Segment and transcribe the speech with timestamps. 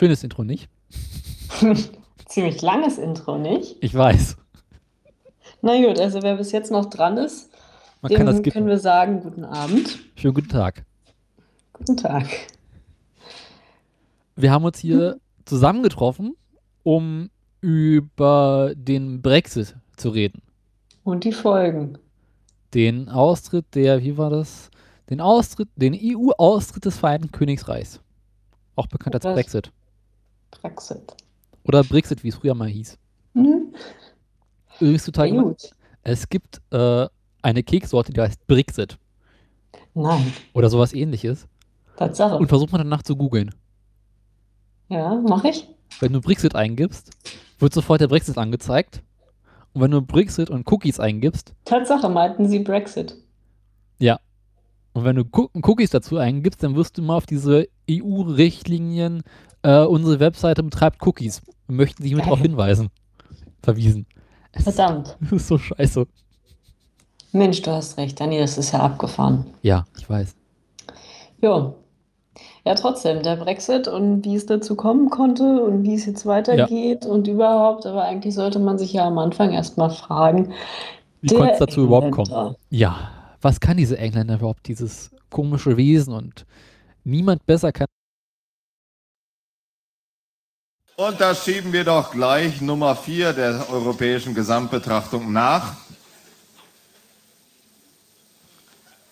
[0.00, 0.70] Schönes Intro, nicht?
[2.26, 3.76] Ziemlich langes Intro, nicht?
[3.82, 4.38] Ich weiß.
[5.60, 7.50] Na gut, also wer bis jetzt noch dran ist,
[8.00, 9.98] Man dem können wir sagen, guten Abend.
[10.16, 10.86] Schönen guten Tag.
[11.74, 12.24] Guten Tag.
[14.36, 16.34] Wir haben uns hier zusammengetroffen,
[16.82, 17.28] um
[17.60, 20.40] über den Brexit zu reden.
[21.04, 21.98] Und die Folgen.
[22.72, 24.70] Den Austritt der, wie war das?
[25.10, 28.00] Den Austritt, den EU-Austritt des Vereinten Königreichs.
[28.76, 29.34] Auch bekannt als Was?
[29.34, 29.70] Brexit.
[30.50, 31.14] Brexit.
[31.64, 32.98] Oder Brexit, wie es früher mal hieß.
[33.34, 33.74] Hm?
[34.80, 35.48] Übrigens total Na gemein.
[35.50, 35.70] gut.
[36.02, 37.06] Es gibt äh,
[37.42, 38.98] eine Keksorte, die heißt Brexit.
[39.94, 41.46] Nein, Oder sowas ähnliches.
[41.96, 42.36] Tatsache.
[42.36, 43.54] Und versuch mal danach zu googeln.
[44.88, 45.68] Ja, mach ich?
[46.00, 47.10] Wenn du Brexit eingibst,
[47.58, 49.02] wird sofort der Brexit angezeigt.
[49.72, 53.16] Und wenn du Brexit und Cookies eingibst, Tatsache, meinten sie Brexit.
[53.98, 54.18] ja.
[54.92, 59.22] Und wenn du Coo- Cookies dazu eingibst, dann wirst du mal auf diese EU-Richtlinien,
[59.62, 61.42] äh, unsere Webseite betreibt Cookies.
[61.66, 62.88] Wir möchten dich mit darauf hinweisen.
[63.62, 64.06] Verwiesen.
[64.52, 65.16] Es Verdammt.
[65.26, 66.06] es ist so scheiße.
[67.32, 68.18] Mensch, du hast recht.
[68.18, 69.46] Dani, das ist ja abgefahren.
[69.62, 70.34] Ja, ich weiß.
[71.40, 71.74] Jo.
[72.64, 77.06] Ja, trotzdem, der Brexit und wie es dazu kommen konnte und wie es jetzt weitergeht
[77.06, 80.52] und überhaupt, aber eigentlich sollte man sich ja am Anfang erstmal fragen,
[81.22, 82.26] Wie konnte es dazu überhaupt kommen?
[82.30, 82.56] Engländer.
[82.70, 83.10] Ja,
[83.40, 86.14] was kann diese Engländer überhaupt, dieses komische Wesen?
[86.14, 86.46] Und
[87.04, 87.86] niemand besser kann.
[90.96, 95.76] Und da schieben wir doch gleich Nummer 4 der europäischen Gesamtbetrachtung nach.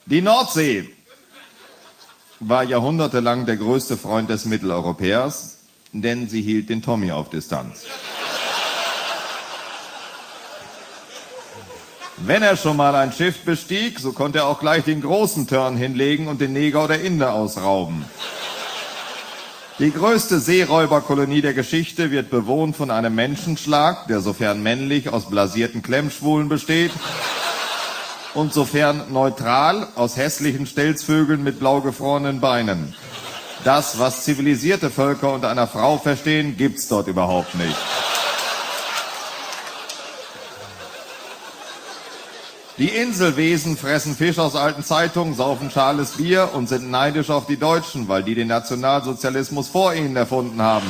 [0.04, 0.90] Die Nordsee
[2.40, 5.58] war jahrhundertelang der größte Freund des Mitteleuropäers,
[5.92, 7.86] denn sie hielt den Tommy auf Distanz.
[12.24, 15.76] Wenn er schon mal ein Schiff bestieg, so konnte er auch gleich den großen Turn
[15.76, 18.04] hinlegen und den Neger oder Inder ausrauben.
[19.78, 25.82] Die größte Seeräuberkolonie der Geschichte wird bewohnt von einem Menschenschlag, der sofern männlich aus blasierten
[25.82, 26.90] Klemmschwulen besteht
[28.34, 32.94] und sofern neutral aus hässlichen Stelzvögeln mit blau gefrorenen Beinen.
[33.62, 37.76] Das, was zivilisierte Völker unter einer Frau verstehen, gibt's dort überhaupt nicht.
[42.78, 47.56] Die Inselwesen fressen Fisch aus alten Zeitungen, saufen schales Bier und sind neidisch auf die
[47.56, 50.86] Deutschen, weil die den Nationalsozialismus vor ihnen erfunden haben.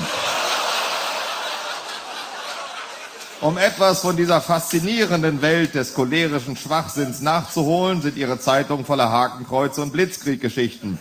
[3.41, 9.81] Um etwas von dieser faszinierenden Welt des cholerischen Schwachsinns nachzuholen, sind ihre Zeitungen voller Hakenkreuze
[9.81, 10.99] und Blitzkrieggeschichten.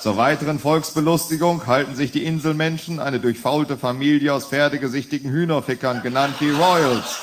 [0.00, 6.50] Zur weiteren Volksbelustigung halten sich die Inselmenschen, eine durchfaulte Familie aus pferdegesichtigen Hühnerfickern, genannt die
[6.50, 7.18] Royals.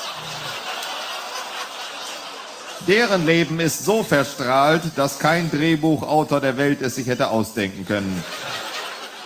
[2.88, 8.22] Deren Leben ist so verstrahlt, dass kein Drehbuchautor der Welt es sich hätte ausdenken können.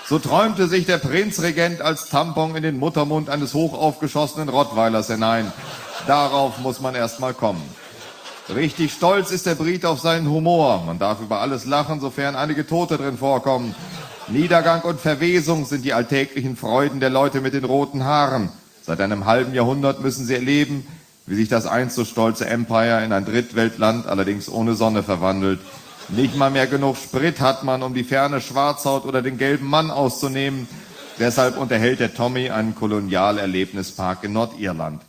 [0.07, 5.51] So träumte sich der Prinzregent als Tampon in den Muttermund eines hochaufgeschossenen Rottweilers hinein.
[6.07, 7.63] Darauf muss man erst mal kommen.
[8.55, 10.85] Richtig stolz ist der Brit auf seinen Humor.
[10.85, 13.75] Man darf über alles lachen, sofern einige Tote drin vorkommen.
[14.29, 18.51] Niedergang und Verwesung sind die alltäglichen Freuden der Leute mit den roten Haaren.
[18.83, 20.87] Seit einem halben Jahrhundert müssen sie erleben,
[21.27, 25.61] wie sich das einst so stolze Empire in ein Drittweltland, allerdings ohne Sonne, verwandelt.
[26.09, 29.91] Nicht mal mehr genug Sprit hat man, um die ferne Schwarzhaut oder den gelben Mann
[29.91, 30.69] auszunehmen.
[31.19, 35.03] Deshalb unterhält der Tommy einen Kolonialerlebnispark in Nordirland.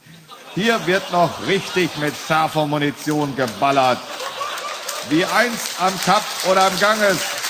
[0.55, 3.99] Hier wird noch richtig mit scharfer Munition geballert.
[5.09, 7.46] Wie einst am Kap oder am Ganges.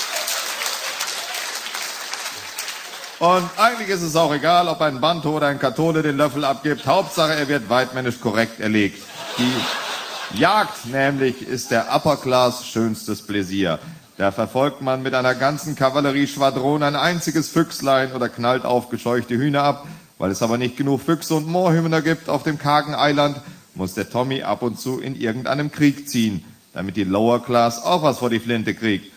[3.20, 6.86] Und eigentlich ist es auch egal, ob ein Banto oder ein Kathole den Löffel abgibt.
[6.86, 9.02] Hauptsache, er wird weitmännisch korrekt erlegt.
[9.38, 13.80] Die Jagd nämlich ist der Upper Class schönstes Pläsier.
[14.18, 19.86] Da verfolgt man mit einer ganzen Kavallerieschwadron ein einziges Füchslein oder knallt aufgescheuchte Hühner ab.
[20.18, 23.40] Weil es aber nicht genug Füchse und Moorhühner gibt auf dem kargen Eiland,
[23.74, 28.02] muss der Tommy ab und zu in irgendeinem Krieg ziehen, damit die Lower Class auch
[28.02, 29.12] was vor die Flinte kriegt.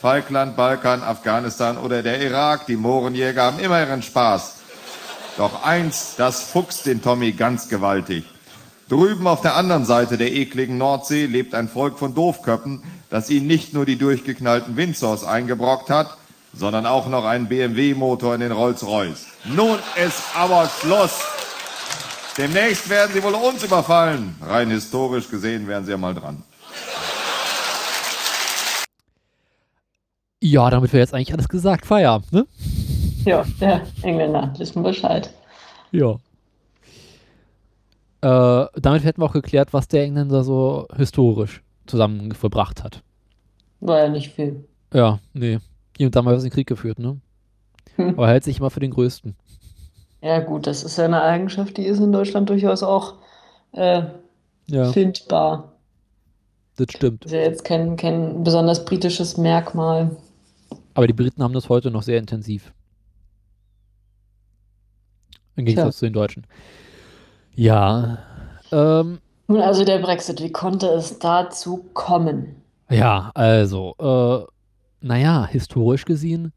[0.00, 4.56] Falkland, Balkan, Afghanistan oder der Irak, die Mohrenjäger haben immer ihren Spaß.
[5.36, 8.24] Doch eins, das fuchst den Tommy ganz gewaltig.
[8.88, 13.46] Drüben auf der anderen Seite der ekligen Nordsee lebt ein Volk von Doofköppen, das ihnen
[13.46, 16.16] nicht nur die durchgeknallten Windsors eingebrockt hat,
[16.52, 19.26] sondern auch noch einen BMW-Motor in den Rolls-Royce.
[19.44, 21.20] Nun ist aber Schluss.
[22.38, 24.36] Demnächst werden sie wohl uns überfallen.
[24.40, 26.42] Rein historisch gesehen wären sie ja mal dran.
[30.42, 31.86] Ja, damit wäre jetzt eigentlich alles gesagt.
[31.86, 32.46] Feierabend, ne?
[33.24, 35.30] Ja, der Engländer, wissen Bescheid.
[35.92, 36.16] Ja.
[38.20, 43.02] Äh, damit hätten wir auch geklärt, was der Engländer so historisch zusammen verbracht hat.
[43.80, 44.64] War ja nicht viel.
[44.92, 45.58] Ja, nee.
[45.96, 47.20] Hier und da mal was in den Krieg geführt, ne?
[47.96, 48.10] Hm.
[48.10, 49.34] Aber er hält sich immer für den Größten.
[50.22, 53.14] Ja, gut, das ist ja eine Eigenschaft, die ist in Deutschland durchaus auch
[53.72, 54.02] äh,
[54.66, 55.72] Ja, findbar.
[56.76, 57.24] das stimmt.
[57.26, 60.10] Ist ja jetzt kein, kein besonders britisches Merkmal.
[60.96, 62.72] Aber die Briten haben das heute noch sehr intensiv.
[65.54, 66.46] Im Gegensatz zu den Deutschen.
[67.54, 68.18] Ja,
[68.72, 72.56] ähm, Nun, also der Brexit, wie konnte es dazu kommen?
[72.90, 76.52] ja, also, äh, naja, historisch gesehen,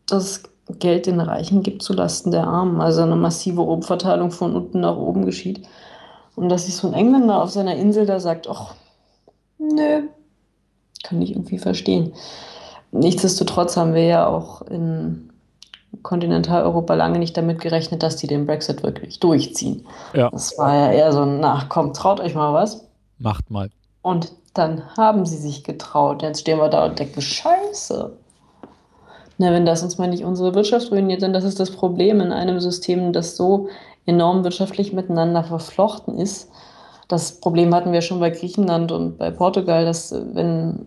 [0.07, 0.41] das
[0.79, 2.81] Geld den Reichen gibt zulasten der Armen.
[2.81, 5.67] Also eine massive Umverteilung von unten nach oben geschieht.
[6.35, 8.75] Und dass sich so ein Engländer auf seiner Insel da sagt, ach,
[9.57, 10.03] nö,
[11.03, 12.13] kann ich irgendwie verstehen.
[12.91, 15.31] Nichtsdestotrotz haben wir ja auch in
[16.03, 19.85] Kontinentaleuropa lange nicht damit gerechnet, dass die den Brexit wirklich durchziehen.
[20.13, 20.29] Ja.
[20.29, 22.87] Das war ja eher so ein, na komm, traut euch mal was.
[23.17, 23.69] Macht mal.
[24.01, 26.21] Und dann haben sie sich getraut.
[26.21, 28.17] Jetzt stehen wir da und denken, scheiße.
[29.41, 32.31] Na, wenn das uns mal nicht unsere Wirtschaft ruiniert, dann das ist das Problem in
[32.31, 33.69] einem System, das so
[34.05, 36.51] enorm wirtschaftlich miteinander verflochten ist.
[37.07, 40.85] Das Problem hatten wir schon bei Griechenland und bei Portugal, dass wenn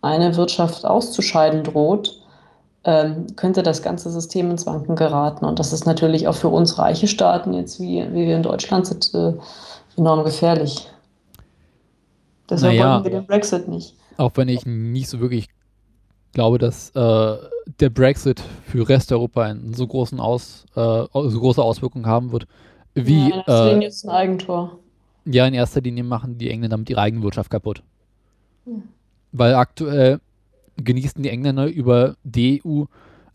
[0.00, 2.22] eine Wirtschaft auszuscheiden droht,
[2.84, 5.44] ähm, könnte das ganze System ins Wanken geraten.
[5.44, 8.86] Und das ist natürlich auch für uns reiche Staaten, jetzt wie, wie wir in Deutschland
[8.86, 9.32] sind, äh,
[9.96, 10.88] enorm gefährlich.
[12.48, 12.94] Deshalb Naja.
[12.94, 13.96] wollen wir den Brexit nicht.
[14.18, 15.48] Auch wenn ich nicht so wirklich
[16.36, 17.36] glaube, dass äh,
[17.80, 20.80] der Brexit für Resteuropa einen so großen Aus, äh,
[21.14, 22.46] so große Auswirkungen haben wird,
[22.94, 24.78] wie Ja, in erster äh, es ein Eigentor.
[25.24, 27.82] ja in erster Linie machen die Engländer mit ihrer eigenen Wirtschaft kaputt.
[28.66, 28.82] Hm.
[29.32, 30.20] Weil aktuell
[30.76, 32.84] genießen die Engländer über die EU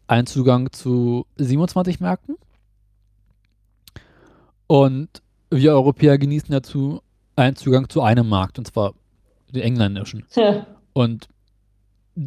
[0.06, 2.36] einen Zugang zu 27 Märkten
[4.68, 7.02] und wir Europäer genießen dazu
[7.36, 8.94] einen Zugang zu einem Markt, und zwar
[9.52, 10.28] den engländischen.
[10.36, 11.31] Ja, Und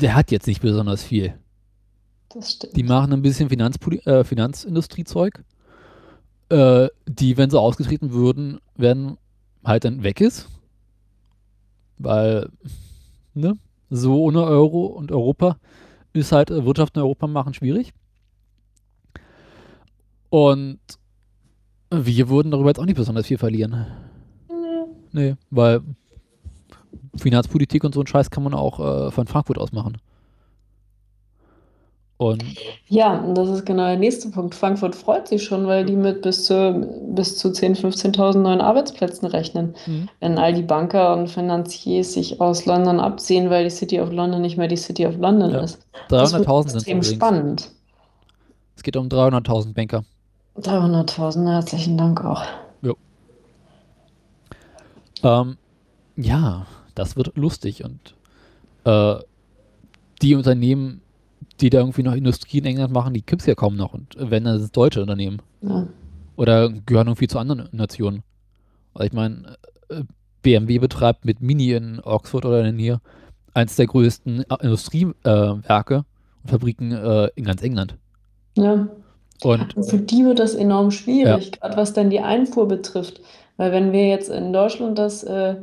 [0.01, 1.35] der hat jetzt nicht besonders viel.
[2.33, 2.77] das stimmt.
[2.77, 5.45] Die machen ein bisschen Finanzpoli äh, Finanzindustriezeug,
[6.49, 9.19] äh, die, wenn sie ausgetreten würden, werden
[9.65, 10.49] halt dann weg ist.
[11.99, 12.51] Weil,
[13.35, 13.57] ne,
[13.89, 15.59] so ohne Euro und Europa
[16.13, 17.93] ist halt äh, Wirtschaft in Europa machen schwierig.
[20.29, 20.81] Und
[21.91, 23.87] wir würden darüber jetzt auch nicht besonders viel verlieren.
[25.13, 25.83] Nee, weil
[27.17, 29.99] Finanzpolitik und so ein Scheiß kann man auch äh, von Frankfurt aus machen.
[32.17, 32.45] Und
[32.89, 34.55] Ja, das ist genau der nächste Punkt.
[34.55, 39.27] Frankfurt freut sich schon, weil die mit bis zu, bis zu 10.000, 15.000 neuen Arbeitsplätzen
[39.27, 39.75] rechnen.
[39.87, 40.09] Mhm.
[40.21, 44.43] Wenn all die Banker und Finanziers sich aus London abziehen, weil die City of London
[44.43, 45.61] nicht mehr die City of London Ja.
[45.61, 45.85] ist.
[46.09, 47.15] Das wird 300.000 sind extrem übrigens.
[47.15, 47.71] spannend.
[48.77, 50.05] Es geht um 300.000 Banker.
[50.59, 52.43] 300.000, herzlichen Dank auch.
[55.23, 55.57] Ähm,
[56.17, 58.15] ja, das wird lustig und
[58.85, 59.17] äh,
[60.23, 61.01] die Unternehmen,
[61.61, 63.95] die da irgendwie noch Industrie in England machen, die gibt es ja kaum noch.
[63.95, 65.41] Und wenn, dann sind es deutsche Unternehmen.
[65.61, 65.87] Ja.
[66.37, 68.23] Oder gehören irgendwie zu anderen Nationen.
[68.95, 69.57] Also ich meine,
[69.89, 70.03] äh,
[70.43, 73.01] BMW betreibt mit Mini in Oxford oder in hier
[73.55, 77.97] eins der größten äh, Industriewerke äh, und Fabriken äh, in ganz England.
[78.57, 78.89] Ja.
[79.43, 83.21] Und Und für die wird das enorm schwierig, gerade was dann die Einfuhr betrifft.
[83.57, 85.57] Weil wenn wir jetzt in Deutschland das, äh,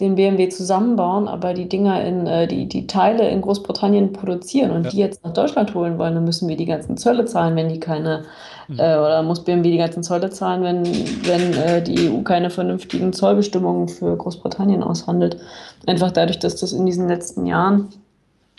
[0.00, 4.84] den BMW zusammenbauen, aber die Dinger in, äh, die, die Teile in Großbritannien produzieren und
[4.84, 4.90] Ja.
[4.90, 7.80] die jetzt nach Deutschland holen wollen, dann müssen wir die ganzen Zölle zahlen, wenn die
[7.80, 8.24] keine,
[8.68, 8.78] Mhm.
[8.78, 10.84] äh, oder muss BMW die ganzen Zölle zahlen, wenn,
[11.26, 15.38] wenn äh, die EU keine vernünftigen Zollbestimmungen für Großbritannien aushandelt.
[15.86, 17.88] Einfach dadurch, dass das in diesen letzten Jahren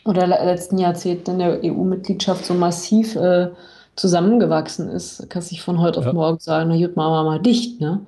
[0.05, 3.50] oder le- letzten Jahrzehnten in der EU-Mitgliedschaft so massiv äh,
[3.96, 6.13] zusammengewachsen ist, kannst du nicht von heute auf Ja.
[6.13, 8.00] morgen sagen, na gut, machen wir mal dicht, ne?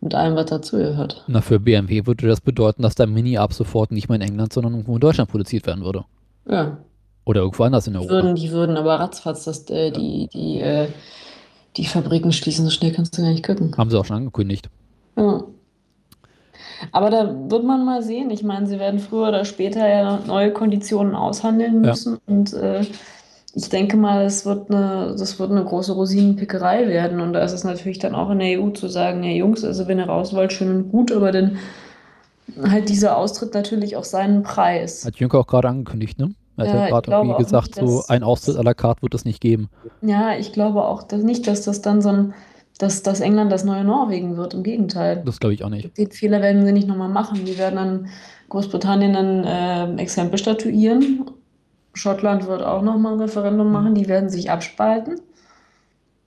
[0.00, 1.24] Mit allem, was dazugehört.
[1.26, 4.52] Na, für BMW würde das bedeuten, dass der Mini ab sofort nicht mehr in England,
[4.52, 6.04] sondern irgendwo in Deutschland produziert werden würde.
[6.48, 6.78] Ja.
[7.24, 8.12] Oder irgendwo anders in Die Europa.
[8.12, 10.88] würden, die würden aber ratzfatz das, äh, die, die, äh,
[11.76, 12.64] die Fabriken schließen.
[12.64, 13.74] So schnell kannst du gar nicht gucken.
[13.76, 14.70] Haben sie auch schon angekündigt.
[15.16, 15.42] Ja.
[16.92, 18.30] Aber da wird man mal sehen.
[18.30, 21.90] Ich meine, sie werden früher oder später ja neue Konditionen aushandeln Ja.
[21.90, 22.18] müssen.
[22.26, 22.82] Und äh,
[23.54, 27.20] ich denke mal, es wird eine, das wird eine große Rosinenpickerei werden.
[27.20, 29.88] Und da ist es natürlich dann auch in der EU zu sagen, ja Jungs, also
[29.88, 31.58] wenn ihr raus wollt, schön und gut, aber dann
[32.62, 35.04] halt dieser Austritt natürlich auch seinen Preis.
[35.04, 36.34] Hat Juncker auch gerade angekündigt, ne?
[36.56, 39.24] Er hat Ja, gerade irgendwie gesagt, nicht, so ein Austritt à la carte wird es
[39.24, 39.68] nicht geben.
[40.02, 42.34] Ja, ich glaube auch dass nicht, dass das dann so ein,
[42.78, 44.54] dass, dass England das neue Norwegen wird.
[44.54, 45.22] Im Gegenteil.
[45.24, 45.96] Das glaube ich auch nicht.
[45.96, 47.44] Den Fehler werden sie nicht nochmal machen.
[47.44, 48.06] Die werden dann
[48.48, 49.44] Großbritannien ein
[49.98, 51.30] äh, Exempel statuieren.
[51.98, 53.94] Schottland wird auch nochmal ein Referendum machen.
[53.94, 55.20] Die werden sich abspalten.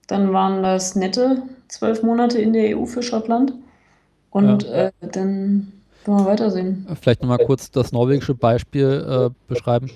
[0.06, 3.54] Dann waren das nette zwölf Monate in der EU für Schottland.
[4.30, 4.86] Und Ja.
[4.86, 5.72] äh, dann
[6.04, 6.86] wollen wir weitersehen.
[7.00, 9.90] Vielleicht nochmal kurz das norwegische Beispiel äh, beschreiben.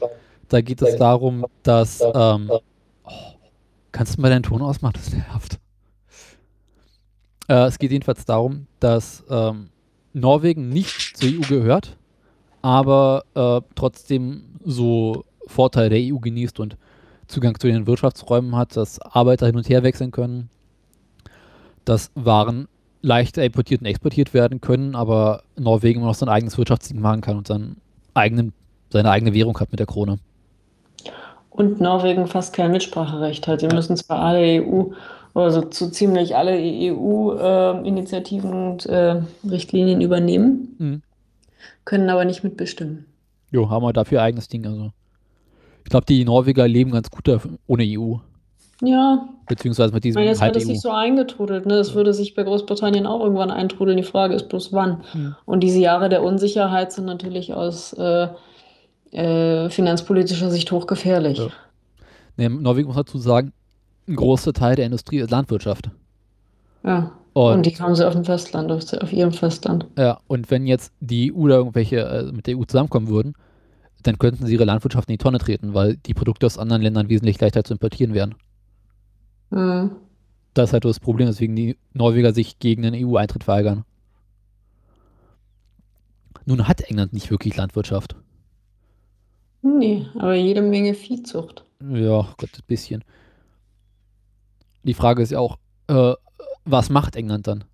[0.48, 2.00] Da geht es darum, dass.
[2.14, 2.60] Ähm, oh,
[3.92, 4.94] kannst du mal deinen Ton ausmachen?
[4.94, 5.58] Das nervt.
[7.48, 9.68] Äh, es geht jedenfalls darum, dass ähm,
[10.12, 11.96] Norwegen nicht zur EU gehört,
[12.62, 16.76] aber äh, trotzdem so Vorteile der EU genießt und
[17.26, 20.48] Zugang zu den Wirtschaftsräumen hat, dass Arbeiter hin und her wechseln können,
[21.84, 22.68] dass Waren
[23.02, 27.36] leichter importiert und exportiert werden können, aber Norwegen immer noch sein eigenes Wirtschaftsding machen kann
[27.36, 27.76] und seinen
[28.14, 28.52] eigenen,
[28.92, 30.18] seine eigene Währung hat mit der Krone.
[31.50, 33.60] Und Norwegen fast kein Mitspracherecht hat.
[33.60, 34.90] Sie müssen zwar alle EU,
[35.34, 41.02] also so ziemlich alle EU-Initiativen und äh, Richtlinien übernehmen, Mhm.
[41.84, 43.06] können aber nicht mitbestimmen.
[43.52, 44.66] Jo, haben wir dafür ihr eigenes Ding.
[44.66, 44.90] Also.
[45.86, 47.30] Ich glaube, die Norweger leben ganz gut
[47.68, 48.16] ohne EU.
[48.82, 50.72] Ja, Beziehungsweise mit ich diesem meine, jetzt wird halb es EU.
[50.72, 51.64] sich so eingetrudelt.
[51.64, 51.76] Ne?
[51.76, 53.96] Das würde sich bei Großbritannien auch irgendwann eintrudeln.
[53.96, 55.04] Die Frage ist bloß wann.
[55.14, 55.36] Mhm.
[55.44, 58.26] Und diese Jahre der Unsicherheit sind natürlich aus äh,
[59.12, 61.38] äh, finanzpolitischer Sicht hochgefährlich.
[61.38, 61.50] Ja.
[62.36, 63.52] Nee, Norwegen muss dazu sagen,
[64.08, 65.88] ein großer Teil der Industrie ist Landwirtschaft.
[66.82, 67.12] Ja.
[67.32, 69.86] Und, Und die haben sie auf dem Festland, auf, auf ihrem Festland.
[69.96, 73.34] ja, und wenn jetzt die EU oder irgendwelche äh, mit der EU zusammenkommen würden,
[74.02, 77.08] dann könnten sie ihre Landwirtschaft in die Tonne treten, weil die Produkte aus anderen Ländern
[77.08, 78.34] wesentlich leichter zu importieren wären.
[79.50, 79.90] Mhm.
[80.54, 83.84] Das ist halt das Problem, weswegen die Norweger sich gegen den EU-Eintritt verweigern.
[86.46, 88.16] Nun hat England nicht wirklich Landwirtschaft.
[89.62, 91.64] Nee, aber jede Menge Viehzucht.
[91.80, 93.04] Ja, Gott, ein bisschen.
[94.84, 96.14] Die Frage ist ja auch, äh,
[96.64, 97.64] was macht England dann?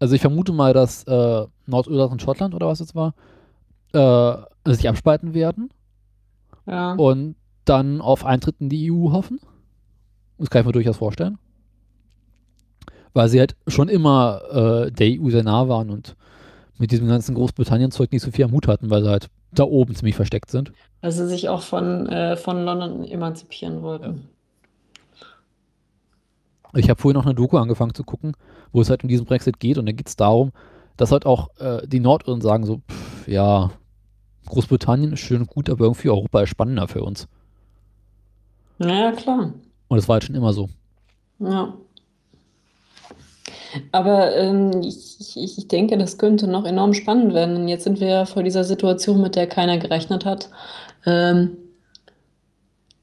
[0.00, 3.14] Also ich vermute mal, dass äh, Nordirland und Schottland oder was es war,
[3.96, 4.36] äh,
[4.74, 5.70] sich abspalten werden
[6.66, 6.94] Ja.
[6.94, 9.40] und dann auf Eintritt in die EU hoffen.
[10.38, 11.38] Das kann ich mir durchaus vorstellen.
[13.14, 14.42] Weil sie halt schon immer
[14.86, 16.16] äh, der EU sehr nah waren und
[16.78, 19.94] mit diesem ganzen Großbritannien-Zeug nicht so viel am Hut hatten, weil sie halt da oben
[19.94, 20.72] ziemlich versteckt sind.
[21.00, 24.28] Weil sie sich auch von, äh, von London emanzipieren wollten.
[26.74, 28.32] Ich habe vorhin noch eine Doku angefangen zu gucken,
[28.72, 30.52] wo es halt um diesen Brexit geht und da geht es darum,
[30.98, 33.70] dass halt auch äh, die Nordirren sagen so, pff, ja,
[34.46, 37.28] Großbritannien ist schön und gut, aber irgendwie Europa ist spannender für uns.
[38.78, 39.52] Naja, klar.
[39.88, 40.68] Und das war halt schon immer so.
[41.38, 41.74] Ja.
[43.92, 47.56] Aber ähm, ich, ich, denke, das könnte noch enorm spannend werden.
[47.56, 50.48] Und jetzt sind wir ja vor dieser Situation, mit der keiner gerechnet hat.
[51.04, 51.56] Ähm,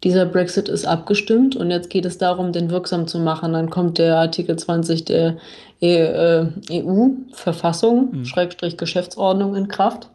[0.03, 3.53] dieser Brexit ist abgestimmt und jetzt geht es darum, den wirksam zu machen.
[3.53, 5.37] Dann kommt der Artikel 20 der
[5.81, 8.25] E- äh, EU-Verfassung, Mhm.
[8.25, 10.09] Schrägstrich Geschäftsordnung in Kraft.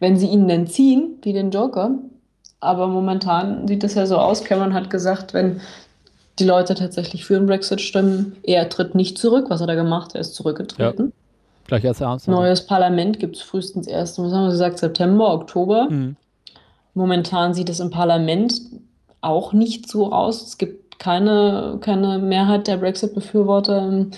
[0.00, 1.90] Wenn sie ihn denn ziehen, wie den Joker,
[2.60, 5.60] aber momentan sieht es ja so aus, Cameron hat gesagt, wenn
[6.38, 9.46] die Leute tatsächlich für den Brexit stimmen, er tritt nicht zurück.
[9.48, 10.14] Was hat er gemacht?
[10.14, 11.12] Er ist zurückgetreten.
[11.66, 12.28] Gleich als Ernst.
[12.28, 15.88] Neues Parlament gibt es frühestens erst, was haben wir gesagt, September, Oktober.
[15.88, 16.16] Mhm.
[16.94, 18.60] Momentan sieht es im Parlament
[19.20, 20.46] auch nicht so aus.
[20.46, 24.10] Es gibt keine, keine Mehrheit der Brexit-Befürworter im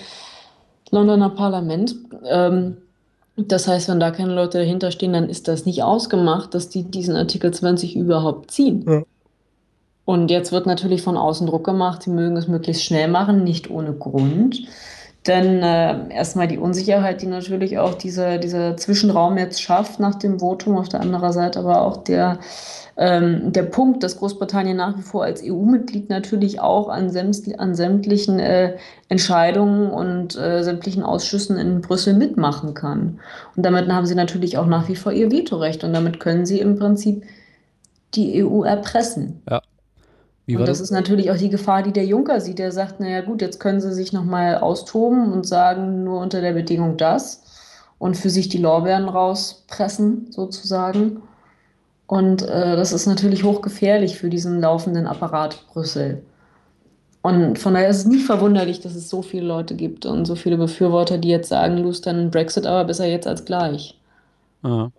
[0.91, 1.95] Londoner Parlament.
[2.25, 2.77] Ähm,
[3.37, 6.83] das heißt, wenn da keine Leute dahinter stehen, dann ist das nicht ausgemacht, dass die
[6.83, 8.83] diesen Artikel 20 überhaupt ziehen.
[8.87, 9.03] Ja.
[10.05, 13.69] Und jetzt wird natürlich von außen Druck gemacht, sie mögen es möglichst schnell machen, nicht
[13.69, 14.63] ohne Grund.
[15.27, 20.39] Denn äh, erstmal die Unsicherheit, die natürlich auch dieser, dieser Zwischenraum jetzt schafft nach dem
[20.39, 22.39] Votum, auf der anderen Seite aber auch der,
[22.95, 27.11] ähm, der Punkt, dass Großbritannien nach wie vor als EU-Mitglied natürlich auch an,
[27.57, 28.77] an sämtlichen äh,
[29.09, 33.19] Entscheidungen und äh, sämtlichen Ausschüssen in Brüssel mitmachen kann.
[33.55, 36.61] Und damit haben sie natürlich auch nach wie vor ihr Vetorecht und damit können sie
[36.61, 37.23] im Prinzip
[38.13, 39.41] die EU erpressen.
[39.45, 39.76] Wie
[40.55, 40.81] Und das das?
[40.81, 42.59] ist natürlich auch die Gefahr, die der Juncker sieht.
[42.59, 46.53] Der sagt, naja gut, jetzt können sie sich nochmal austoben und sagen, nur unter der
[46.53, 47.43] Bedingung das
[47.99, 51.21] und für sich die Lorbeeren rauspressen, sozusagen.
[52.07, 56.23] Und äh, das ist natürlich hochgefährlich für diesen laufenden Apparat Brüssel.
[57.21, 60.35] Und von daher ist es nicht verwunderlich, dass es so viele Leute gibt und so
[60.35, 63.99] viele Befürworter, die jetzt sagen, los, dann Brexit aber besser jetzt als gleich.
[64.63, 64.89] Ah,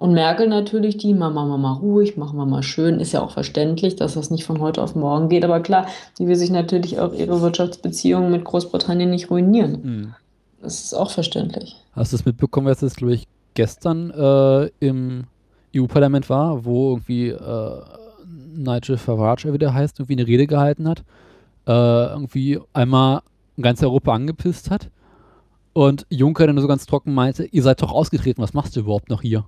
[0.00, 3.32] Und Merkel natürlich, die, machen wir mal ruhig, machen wir mal schön, ist ja auch
[3.32, 5.44] verständlich, dass das nicht von heute auf morgen geht.
[5.44, 5.88] Aber klar,
[6.18, 9.82] die will sich natürlich auch ihre Wirtschaftsbeziehungen mit Großbritannien nicht ruinieren.
[9.82, 10.14] hm.
[10.62, 11.76] Das ist auch verständlich.
[11.92, 15.24] Hast du es mitbekommen, was jetzt, glaube ich, gestern äh, im
[15.76, 17.80] EU-Parlament war, wo irgendwie äh,
[18.54, 21.00] Nigel Farage, wie der heißt, irgendwie eine Rede gehalten hat,
[21.66, 23.20] äh, irgendwie einmal
[23.60, 24.88] ganz Europa angepisst hat
[25.74, 29.10] und Juncker dann so ganz trocken meinte, ihr seid doch ausgetreten, was machst du überhaupt
[29.10, 29.44] noch hier?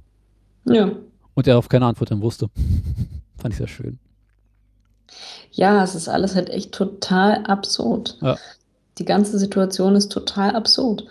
[0.65, 0.93] Ja.
[1.35, 2.49] Und er darauf keine Antwort dann wusste.
[3.39, 3.99] Fand ich sehr schön.
[5.51, 8.17] Ja, es ist alles halt echt total absurd.
[8.21, 8.37] Ja.
[8.99, 11.05] Die ganze Situation ist total absurd.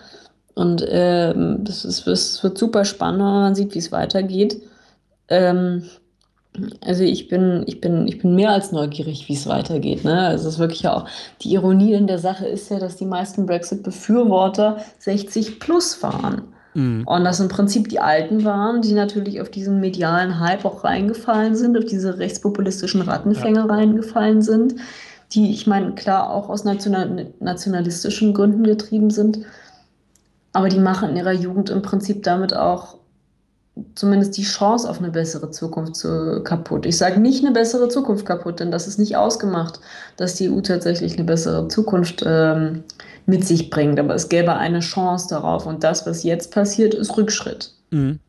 [0.54, 4.62] Und ähm, das ist, es wird super spannend, wenn man sieht, wie es weitergeht.
[5.28, 5.84] Ähm,
[6.82, 10.04] also ich bin, ich bin, ich bin mehr als neugierig, wie es weitergeht.
[10.04, 10.28] Ne?
[10.28, 11.06] Also es ist wirklich auch,
[11.42, 16.44] die Ironie in der Sache ist ja, dass die meisten Brexit-Befürworter 60 plus fahren.
[16.74, 17.04] Mhm.
[17.06, 21.56] Und das im Prinzip die Alten waren, die natürlich auf diesen medialen Hype auch reingefallen
[21.56, 24.76] sind, auf diese rechtspopulistischen Rattenfänger reingefallen sind,
[25.34, 29.40] die, ich meine, klar auch aus national nationalistischen Gründen getrieben sind,
[30.54, 32.98] aber die machen in ihrer Jugend im Prinzip damit auch
[33.96, 36.86] zumindest die Chance auf eine bessere Zukunft zu, kaputt.
[36.86, 39.80] Ich sage nicht eine bessere Zukunft kaputt, denn das ist nicht ausgemacht,
[40.18, 42.84] dass die EU tatsächlich eine bessere Zukunft ähm,
[43.26, 44.00] mit sich bringt.
[44.00, 45.66] Aber es gäbe eine Chance darauf.
[45.66, 47.74] Und das, was jetzt passiert, ist Rückschritt.
[47.92, 48.20] Mhm.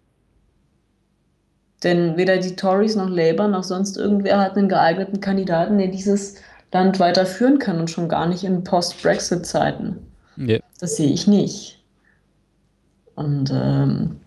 [1.82, 6.36] Denn weder die Tories noch Labour noch sonst irgendwer hat einen geeigneten Kandidaten, der dieses
[6.72, 9.98] Land weiterführen kann und schon gar nicht in Post-Brexit-Zeiten.
[10.36, 10.62] Nee.
[10.80, 11.82] Das sehe ich nicht.
[13.14, 14.20] Und ähm,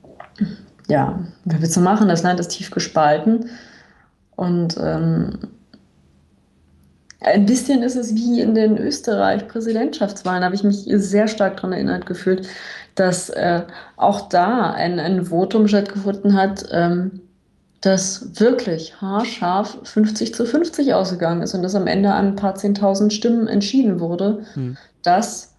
[0.88, 2.08] ja, was willst du machen?
[2.08, 3.50] Das Land ist tief gespalten.
[4.36, 5.40] Und ähm,
[7.22, 11.74] ein bisschen ist es wie in den Österreich-Präsidentschaftswahlen, da habe ich mich sehr stark daran
[11.74, 12.48] erinnert gefühlt,
[12.96, 13.64] dass äh,
[13.96, 17.22] auch da ein, ein Votum stattgefunden hat, ähm,
[17.82, 22.56] das wirklich haarscharf 50 zu 50 ausgegangen ist und das am Ende an ein paar
[22.56, 24.78] zehntausend Stimmen entschieden wurde, Hm.
[25.04, 25.54] dass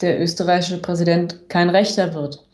[0.00, 2.44] der österreichische Präsident kein Rechter wird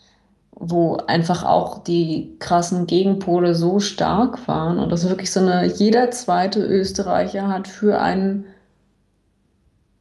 [0.59, 6.11] wo einfach auch die krassen Gegenpole so stark waren und das wirklich so eine, jeder
[6.11, 8.47] zweite Österreicher hat für einen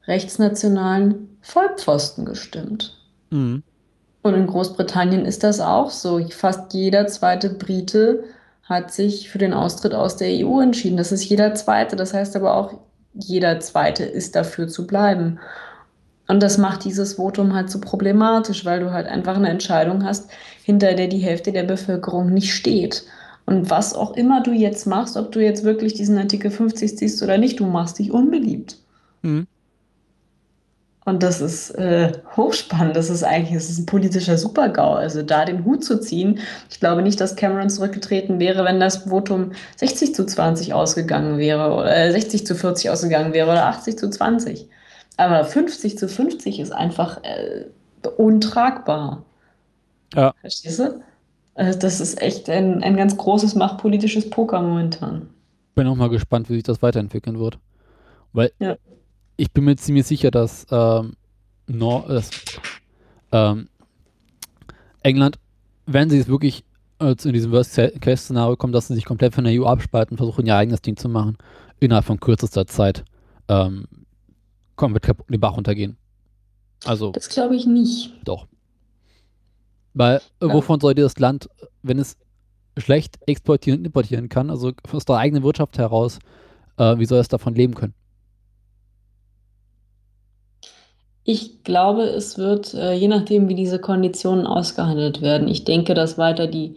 [0.08, 2.98] rechtsnationalen Vollpfosten gestimmt.
[3.32, 3.64] Mhm.
[4.22, 6.26] Und in Großbritannien ist das auch so.
[6.30, 8.24] Fast jeder zweite Brite
[8.64, 10.98] hat sich für den Austritt aus der EU entschieden.
[10.98, 11.96] Das ist jeder zweite.
[11.96, 12.74] Das heißt aber auch,
[13.14, 15.40] jeder zweite ist dafür zu bleiben.
[16.28, 20.30] Und das macht dieses Votum halt so problematisch, weil du halt einfach eine Entscheidung hast,
[20.64, 23.04] hinter der die Hälfte der Bevölkerung nicht steht.
[23.46, 27.22] Und was auch immer du jetzt machst, ob du jetzt wirklich diesen Artikel 50 siehst
[27.22, 28.78] oder nicht, du machst dich unbeliebt.
[29.22, 29.46] Mhm.
[31.06, 32.96] Und das ist äh, hochspannend.
[32.96, 34.94] Das ist eigentlich das ist ein politischer Supergau.
[34.94, 36.40] Also da den Hut zu ziehen.
[36.72, 41.76] Ich glaube nicht, dass Cameron zurückgetreten wäre, wenn das Votum 60 zu 20 ausgegangen wäre
[41.76, 44.68] oder äh, 60 zu 40 ausgegangen wäre oder 80 zu 20.
[45.18, 47.66] Aber 50 zu 50 ist einfach äh,
[48.18, 49.24] untragbar.
[50.14, 50.34] Ja.
[50.42, 51.02] Verstehst du?
[51.56, 55.30] Also das ist echt ein, ein ganz großes machtpolitisches Poker momentan.
[55.76, 57.60] Bin auch mal gespannt, wie sich das weiterentwickeln wird.
[58.34, 58.76] Weil Ja.
[59.38, 61.14] ich bin mir ziemlich sicher, dass, ähm,
[61.68, 62.30] Nor dass
[63.32, 63.70] ähm,
[65.02, 65.38] England,
[65.86, 66.64] wenn sie es wirklich
[67.00, 70.46] äh, zu- in diesem Worst-Case-Szenario kommen, dass sie sich komplett von der EU abspalten, versuchen
[70.46, 71.38] ihr eigenes Ding zu machen,
[71.80, 73.04] innerhalb von kürzester Zeit
[73.50, 73.86] ähm,
[74.76, 75.98] komplett kaputt in den Bach runtergehen.
[76.86, 78.14] Also Das glaube ich nicht.
[78.26, 78.48] doch.
[79.94, 80.54] Weil, Ja.
[80.54, 81.50] wovon soll dir das Land,
[81.82, 82.18] wenn es
[82.78, 86.20] schlecht exportieren und importieren kann, also aus der eigenen Wirtschaft heraus,
[86.78, 87.94] äh, wie soll es davon leben können?
[91.24, 96.18] Ich glaube, es wird, äh, je nachdem, wie diese Konditionen ausgehandelt werden, ich denke, dass
[96.18, 96.76] weiter die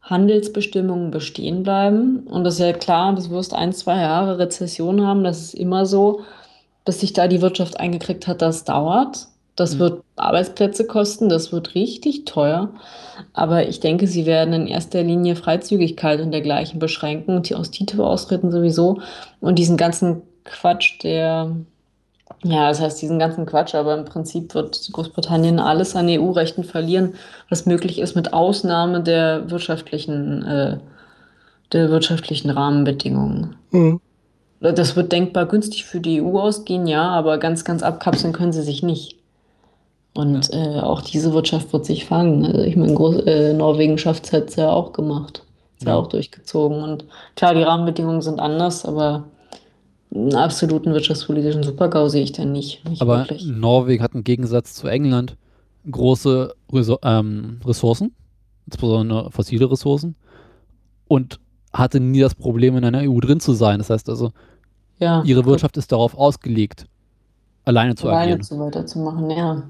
[0.00, 2.20] Handelsbestimmungen bestehen bleiben.
[2.26, 5.84] Und das ist ja klar, du wirst ein, zwei Jahre Rezession haben, das ist immer
[5.84, 6.22] so,
[6.88, 9.28] bis sich da die Wirtschaft eingekriegt hat, das dauert.
[9.56, 9.78] Das Mhm.
[9.78, 12.70] wird Arbeitsplätze kosten, das wird richtig teuer.
[13.34, 17.70] Aber ich denke, sie werden in erster Linie Freizügigkeit und dergleichen beschränken und die aus
[17.72, 19.02] TTIP austreten sowieso.
[19.40, 21.56] Und diesen ganzen Quatsch, der
[22.42, 27.16] ja, das heißt diesen ganzen Quatsch, aber im Prinzip wird Großbritannien alles an EU-Rechten verlieren,
[27.50, 30.78] was möglich ist, mit Ausnahme der wirtschaftlichen, äh,
[31.72, 33.56] der wirtschaftlichen Rahmenbedingungen.
[34.60, 38.62] Das wird denkbar günstig für die EU ausgehen, ja, aber ganz, ganz abkapseln können sie
[38.62, 39.16] sich nicht.
[40.14, 40.78] Und ja.
[40.78, 42.44] äh, auch diese Wirtschaft wird sich fangen.
[42.44, 42.92] Also ich meine,
[43.26, 45.44] äh, Norwegen schafft es jetzt ja auch gemacht.
[45.78, 45.92] Ist ja.
[45.92, 46.82] ja auch durchgezogen.
[46.82, 47.04] Und
[47.36, 49.28] klar, die Rahmenbedingungen sind anders, aber
[50.12, 52.84] einen absoluten wirtschaftspolitischen Supergau sehe ich da nicht.
[52.88, 53.46] nicht aber wirklich.
[53.46, 55.36] Norwegen hat im Gegensatz zu England
[55.88, 56.54] große
[57.02, 58.14] ähm, Ressourcen,
[58.66, 60.16] insbesondere fossile Ressourcen,
[61.06, 61.38] und
[61.72, 63.78] hatte nie das Problem, in einer EU drin zu sein.
[63.78, 64.32] Das heißt also,
[64.98, 65.52] ja, ihre gut.
[65.52, 66.86] Wirtschaft ist darauf ausgelegt,
[67.64, 68.46] alleine zu alleine agieren.
[68.50, 69.62] Alleine weiterzumachen, ja.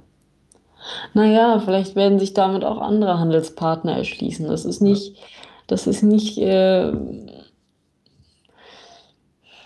[1.15, 4.47] Naja, vielleicht werden sich damit auch andere Handelspartner erschließen.
[4.47, 5.17] Das ist nicht,
[5.67, 6.93] das ist nicht, äh,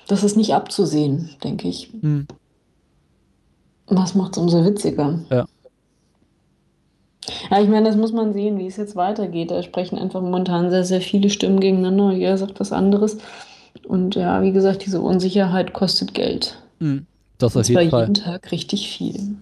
[0.08, 1.92] das ist nicht abzusehen, denke ich.
[2.00, 2.26] Hm.
[3.86, 5.18] Was macht es umso witziger?
[5.30, 5.46] Ja.
[7.50, 9.50] Ja, ich meine, das muss man sehen, wie es jetzt weitergeht.
[9.50, 12.12] Da sprechen einfach momentan sehr, sehr viele Stimmen gegeneinander.
[12.12, 13.18] Jeder sagt was anderes.
[13.86, 16.58] Und ja, wie gesagt, diese Unsicherheit kostet Geld.
[16.80, 17.06] Hm,
[17.38, 18.02] das auf jeden Fall.
[18.02, 19.36] jeden Tag richtig viel.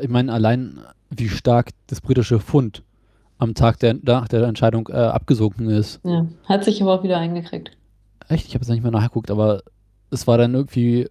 [0.00, 2.82] Ich meine, allein wie stark das britische Pfund
[3.38, 6.00] am Tag der, nach der Entscheidung äh, abgesunken ist.
[6.04, 7.70] Ja, hat sich aber auch wieder eingekriegt.
[8.28, 8.46] Echt?
[8.46, 9.62] Ich habe jetzt nicht mehr nachgeguckt, aber
[10.10, 11.08] es war dann irgendwie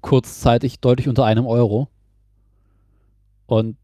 [0.00, 1.88] kurzzeitig deutlich unter einem Euro.
[3.46, 3.76] Und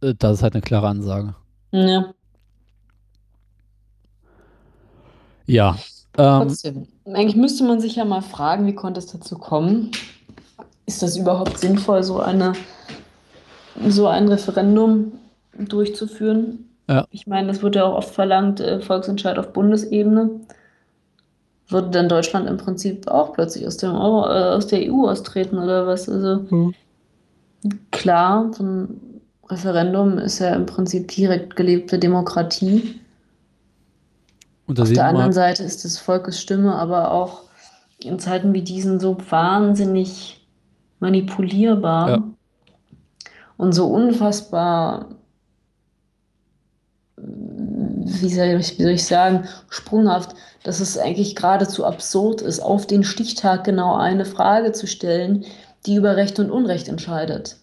[0.00, 1.34] das ist halt eine klare Ansage.
[1.72, 2.14] Ja.
[5.46, 5.76] Ja.
[6.16, 6.86] Ähm, Trotzdem.
[7.06, 9.90] Eigentlich müsste man sich ja mal fragen, wie konnte es dazu kommen?
[10.86, 12.52] Ist das überhaupt sinnvoll, so eine
[13.86, 15.12] so ein Referendum
[15.56, 16.70] durchzuführen?
[16.88, 17.06] Ja.
[17.10, 20.30] Ich meine, das wird ja auch oft verlangt, äh, Volksentscheid auf Bundesebene.
[21.68, 25.58] Würde dann Deutschland im Prinzip auch plötzlich aus, dem Euro, äh, aus der EU austreten
[25.58, 26.08] oder was?
[26.08, 26.74] Also mhm.
[27.92, 29.09] klar, so ein
[29.50, 33.00] Referendum ist ja im Prinzip direkt gelebte Demokratie.
[34.66, 37.42] Auf der anderen Seite ist das Volkes Stimme aber auch
[37.98, 40.46] in Zeiten wie diesen so wahnsinnig
[41.00, 42.22] manipulierbar ja.
[43.56, 45.08] und so unfassbar,
[47.16, 52.86] wie soll, ich, wie soll ich sagen, sprunghaft, dass es eigentlich geradezu absurd ist, auf
[52.86, 55.44] den Stichtag genau eine Frage zu stellen,
[55.86, 57.59] die über Recht und Unrecht entscheidet.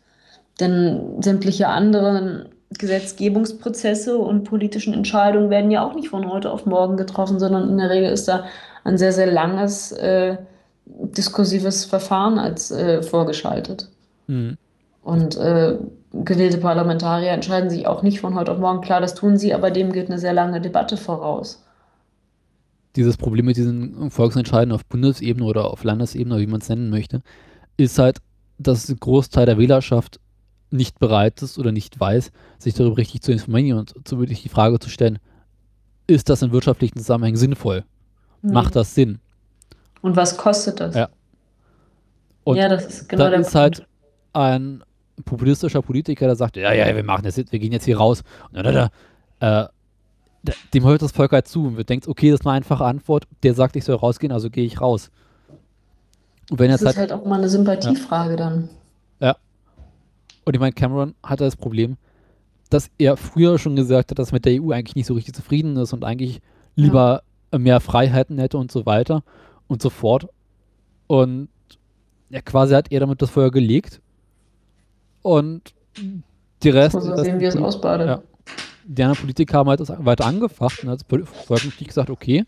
[0.59, 2.45] Denn sämtliche anderen
[2.77, 7.77] Gesetzgebungsprozesse und politischen Entscheidungen werden ja auch nicht von heute auf morgen getroffen, sondern in
[7.77, 8.45] der Regel ist da
[8.83, 10.37] ein sehr, sehr langes äh,
[10.85, 13.89] diskursives Verfahren als äh, vorgeschaltet.
[14.27, 14.57] Mhm.
[15.03, 15.77] Und äh,
[16.11, 18.81] gewählte Parlamentarier entscheiden sich auch nicht von heute auf morgen.
[18.81, 21.63] Klar, das tun sie, aber dem geht eine sehr lange Debatte voraus.
[22.95, 27.21] Dieses Problem mit diesen Volksentscheiden auf Bundesebene oder auf Landesebene, wie man es nennen möchte,
[27.77, 28.17] ist halt,
[28.57, 30.19] dass ein Großteil der Wählerschaft
[30.69, 34.49] nicht bereit ist oder nicht weiß, sich darüber richtig zu informieren und zu wirklich die
[34.49, 35.19] Frage zu stellen,
[36.07, 37.83] ist das in wirtschaftlichen Zusammenhängen sinnvoll?
[38.41, 38.53] Mhm.
[38.53, 39.19] Macht das Sinn?
[40.01, 40.95] Und was kostet das?
[40.95, 41.09] Ja.
[42.43, 43.85] Und ja, das ist genau der ist halt
[44.33, 44.83] ein
[45.25, 48.23] populistischer Politiker, der sagt, ja, ja, wir machen das jetzt, wir gehen jetzt hier raus.
[48.53, 48.89] Und dann,
[49.39, 49.67] äh,
[50.73, 53.25] dem hört das Volk halt zu und wir denkt, okay, das ist eine einfache Antwort.
[53.43, 55.09] Der sagt, ich soll rausgehen, also gehe ich raus.
[56.49, 58.37] Und wenn das ist halt, halt, auch mal eine Sympathiefrage ja.
[58.37, 58.69] dann.
[60.47, 61.97] Und ich meine, Cameron hatte das Problem,
[62.69, 65.35] dass er früher schon gesagt hat, dass er mit der EU eigentlich nicht so richtig
[65.35, 66.39] zufrieden ist und eigentlich
[66.73, 67.59] lieber ja.
[67.59, 69.23] mehr Freiheiten hätte und so weiter
[69.67, 70.29] und so fort.
[71.07, 71.49] Und
[72.29, 73.99] ja, quasi hat er damit das Feuer gelegt.
[75.21, 75.73] Und
[76.63, 76.95] die Rest.
[76.95, 78.07] Also sehen, wie es ausbadet.
[78.07, 78.21] Ja,
[78.85, 81.03] die anderen Politiker haben halt das weiter angefacht und hat
[81.65, 82.45] nicht gesagt, okay,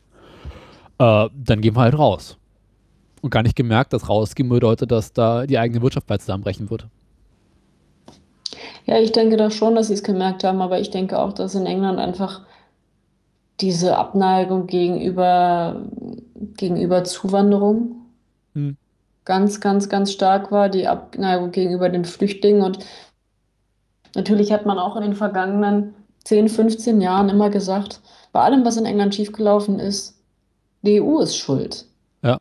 [0.99, 2.37] äh, dann gehen wir halt raus.
[3.19, 6.87] Und gar nicht gemerkt, dass rausgehen bedeutet, dass da die eigene Wirtschaft bald zusammenbrechen wird.
[8.89, 11.53] Ja, ich denke doch schon, dass sie es gemerkt haben, aber ich denke auch, dass
[11.53, 12.41] in England einfach
[13.61, 15.85] diese Abneigung gegenüber,
[16.57, 17.97] gegenüber Zuwanderung
[18.55, 18.77] hm.
[19.25, 22.63] ganz, ganz, ganz stark war, die Abneigung gegenüber den Flüchtlingen.
[22.63, 22.79] Und
[24.15, 28.77] natürlich hat man auch in den vergangenen 10, 15 Jahren immer gesagt, bei allem, was
[28.77, 30.19] in England schiefgelaufen ist,
[30.81, 31.85] die EU ist schuld.
[32.23, 32.39] Ja.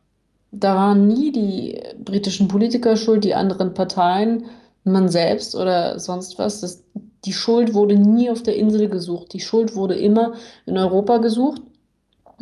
[0.51, 4.45] Da waren nie die britischen Politiker schuld, die anderen Parteien
[4.83, 6.61] man selbst oder sonst was.
[6.61, 6.83] Das,
[7.25, 9.33] die Schuld wurde nie auf der Insel gesucht.
[9.33, 10.33] Die Schuld wurde immer
[10.65, 11.61] in Europa gesucht.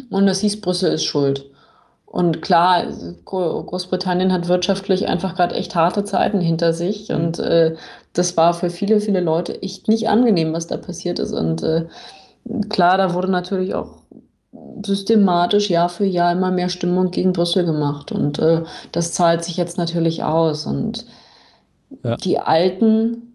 [0.09, 1.49] Und das hieß, Brüssel ist schuld.
[2.05, 2.85] Und klar,
[3.25, 7.09] Großbritannien hat wirtschaftlich einfach gerade echt harte Zeiten hinter sich.
[7.09, 7.15] Mhm.
[7.15, 7.75] Und äh,
[8.13, 11.33] das war für viele, viele Leute echt nicht angenehm, was da passiert ist.
[11.33, 11.85] Und äh,
[12.69, 13.97] klar, da wurde natürlich auch
[14.85, 18.11] systematisch Jahr für Jahr immer mehr Stimmung gegen Brüssel gemacht.
[18.11, 20.65] Und äh, das zahlt sich jetzt natürlich aus.
[20.65, 21.05] Und
[22.03, 22.17] ja.
[22.17, 23.33] Die Alten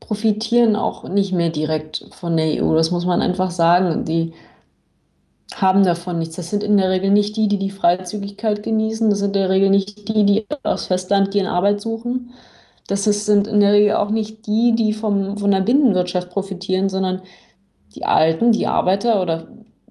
[0.00, 2.74] profitieren auch nicht mehr direkt von der EU.
[2.74, 4.04] Das muss man einfach sagen.
[4.04, 4.32] Die,
[5.54, 6.36] haben davon nichts.
[6.36, 9.08] Das sind in der Regel nicht die, die die Freizügigkeit genießen.
[9.10, 12.30] Das sind in der Regel nicht die, die aufs Festland gehen, Arbeit suchen.
[12.86, 17.22] Das sind in der Regel auch nicht die, die vom, von der Binnenwirtschaft profitieren, sondern
[17.94, 19.48] die Alten, die Arbeiter oder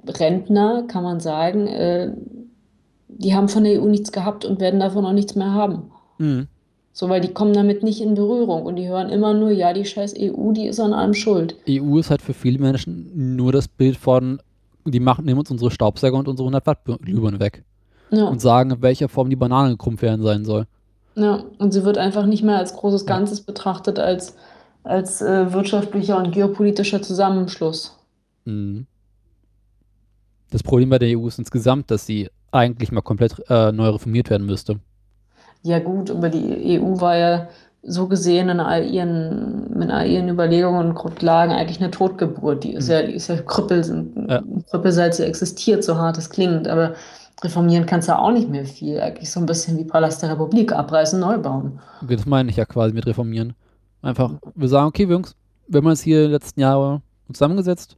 [0.08, 2.12] Rentner, kann man sagen, äh,
[3.08, 5.92] die haben von der EU nichts gehabt und werden davon auch nichts mehr haben.
[6.18, 6.48] Mhm.
[6.98, 9.86] So, weil die kommen damit nicht in Berührung und die hören immer nur, ja, die
[9.86, 11.56] scheiß EU, die ist an allem schuld.
[11.70, 14.42] EU ist halt für viele Menschen nur das Bild von,
[14.84, 17.64] die machen, nehmen uns unsere Staubsauger und unsere 100 Watt Glühbirne weg
[18.10, 18.26] Ja.
[18.26, 20.66] und sagen, in welcher Form die Banane gekrumpft werden sein soll.
[21.14, 24.36] Ja, und sie wird einfach nicht mehr als großes Ganzes betrachtet, als,
[24.84, 27.96] als äh, wirtschaftlicher und geopolitischer Zusammenschluss.
[28.46, 28.88] Mhm.
[30.50, 34.32] Das Problem bei der EU ist insgesamt, dass sie eigentlich mal komplett äh, neu reformiert
[34.32, 34.80] werden müsste.
[35.64, 37.48] Ja, gut, aber die EU war ja
[37.84, 42.64] so gesehen in all ihren, in all ihren Überlegungen und Grundlagen eigentlich eine Totgeburt.
[42.64, 43.84] Die ist ja, die ist ja Krüppel,
[44.28, 44.42] Ja.
[44.70, 46.68] Krüppel seit sie existiert, so hart es klingt.
[46.68, 46.96] Aber
[47.44, 49.00] reformieren kannst du auch nicht mehr viel.
[49.00, 51.80] Eigentlich so ein bisschen wie Palast der Republik, abreißen, neu bauen.
[52.08, 53.54] Das meine ich ja quasi mit reformieren.
[54.02, 55.36] Einfach, wir sagen, okay, Jungs,
[55.68, 57.96] wir haben uns hier die letzten Jahre zusammengesetzt.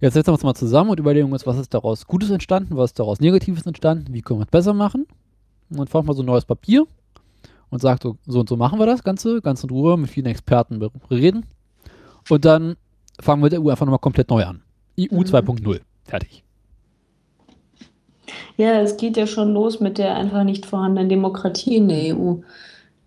[0.00, 2.90] Jetzt setzen wir uns mal zusammen und überlegen uns, was ist daraus Gutes entstanden, was
[2.90, 5.06] ist daraus Negatives entstanden, wie können wir es besser machen.
[5.72, 6.86] Und dann fahren wir so ein neues Papier
[7.70, 10.26] und sagt so, so und so machen wir das Ganze, ganz in Ruhe, mit vielen
[10.26, 11.46] Experten reden.
[12.28, 12.76] Und dann
[13.20, 14.62] fangen wir mit der EU einfach nochmal komplett neu an.
[14.98, 15.24] EU Mhm.
[15.24, 15.80] 2.0.
[16.04, 16.44] Fertig.
[18.56, 22.34] Ja, es geht ja schon los mit der einfach nicht vorhandenen Demokratie in der EU.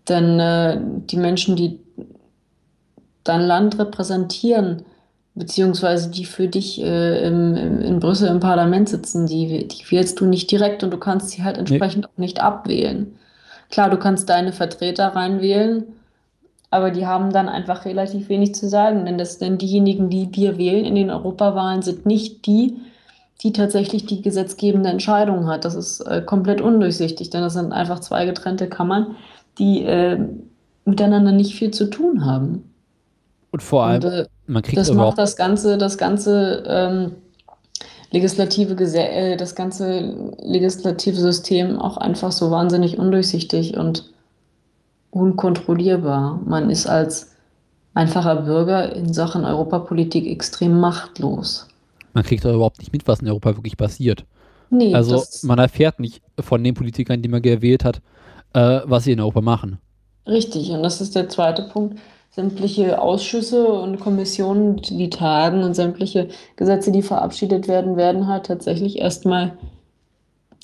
[0.08, 1.80] Denn äh, die Menschen, die
[3.24, 4.82] dein Land repräsentieren,
[5.36, 10.18] beziehungsweise die für dich äh, im, im, in Brüssel im Parlament sitzen, die, die wählst
[10.18, 13.14] du nicht direkt und du kannst sie halt entsprechend auch nicht abwählen.
[13.70, 15.84] Klar, du kannst deine Vertreter reinwählen,
[16.70, 20.56] aber die haben dann einfach relativ wenig zu sagen, denn, das, denn diejenigen, die wir
[20.56, 22.78] wählen in den Europawahlen, sind nicht die,
[23.42, 25.66] die tatsächlich die gesetzgebende Entscheidung hat.
[25.66, 29.16] Das ist äh, komplett undurchsichtig, denn das sind einfach zwei getrennte Kammern,
[29.58, 30.18] die äh,
[30.86, 32.72] miteinander nicht viel zu tun haben.
[33.50, 37.12] Und vor allem, Und, äh, man kriegt das macht das ganze, das ganze ähm,
[38.10, 44.10] legislative Gese äh, das ganze legislative System auch einfach so wahnsinnig undurchsichtig und
[45.10, 46.40] unkontrollierbar.
[46.44, 47.32] Man ist als
[47.94, 51.66] einfacher Bürger in Sachen Europapolitik extrem machtlos.
[52.12, 54.24] man kriegt auch überhaupt nicht mit, was in Europa wirklich passiert.
[54.70, 58.00] Nee, Also man erfährt nicht von den Politikern, die man gewählt hat,
[58.54, 59.78] äh, was sie in Europa machen.
[60.26, 61.98] Richtig, und das ist der zweite Punkt.
[62.36, 68.98] Sämtliche Ausschüsse und Kommissionen, die tagen und sämtliche Gesetze, die verabschiedet werden, werden halt tatsächlich
[68.98, 69.56] erstmal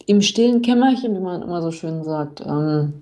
[0.05, 3.01] im stillen Kämmerchen, wie man immer so schön sagt, ähm,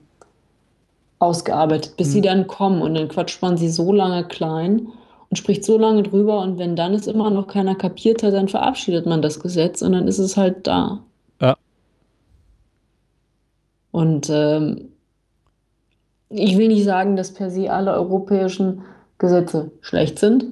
[1.19, 2.23] ausgearbeitet, bis sie Hm.
[2.25, 2.81] dann kommen.
[2.81, 4.87] Und dann quatscht man sie so lange klein
[5.29, 6.39] und spricht so lange drüber.
[6.41, 9.91] Und wenn dann es immer noch keiner kapiert hat, dann verabschiedet man das Gesetz und
[9.95, 11.01] dann ist es halt da.
[11.41, 11.57] Ja.
[13.91, 14.93] Und ähm,
[16.31, 18.83] ich will nicht sagen, dass per se alle europäischen
[19.19, 20.47] Gesetze schlecht sind.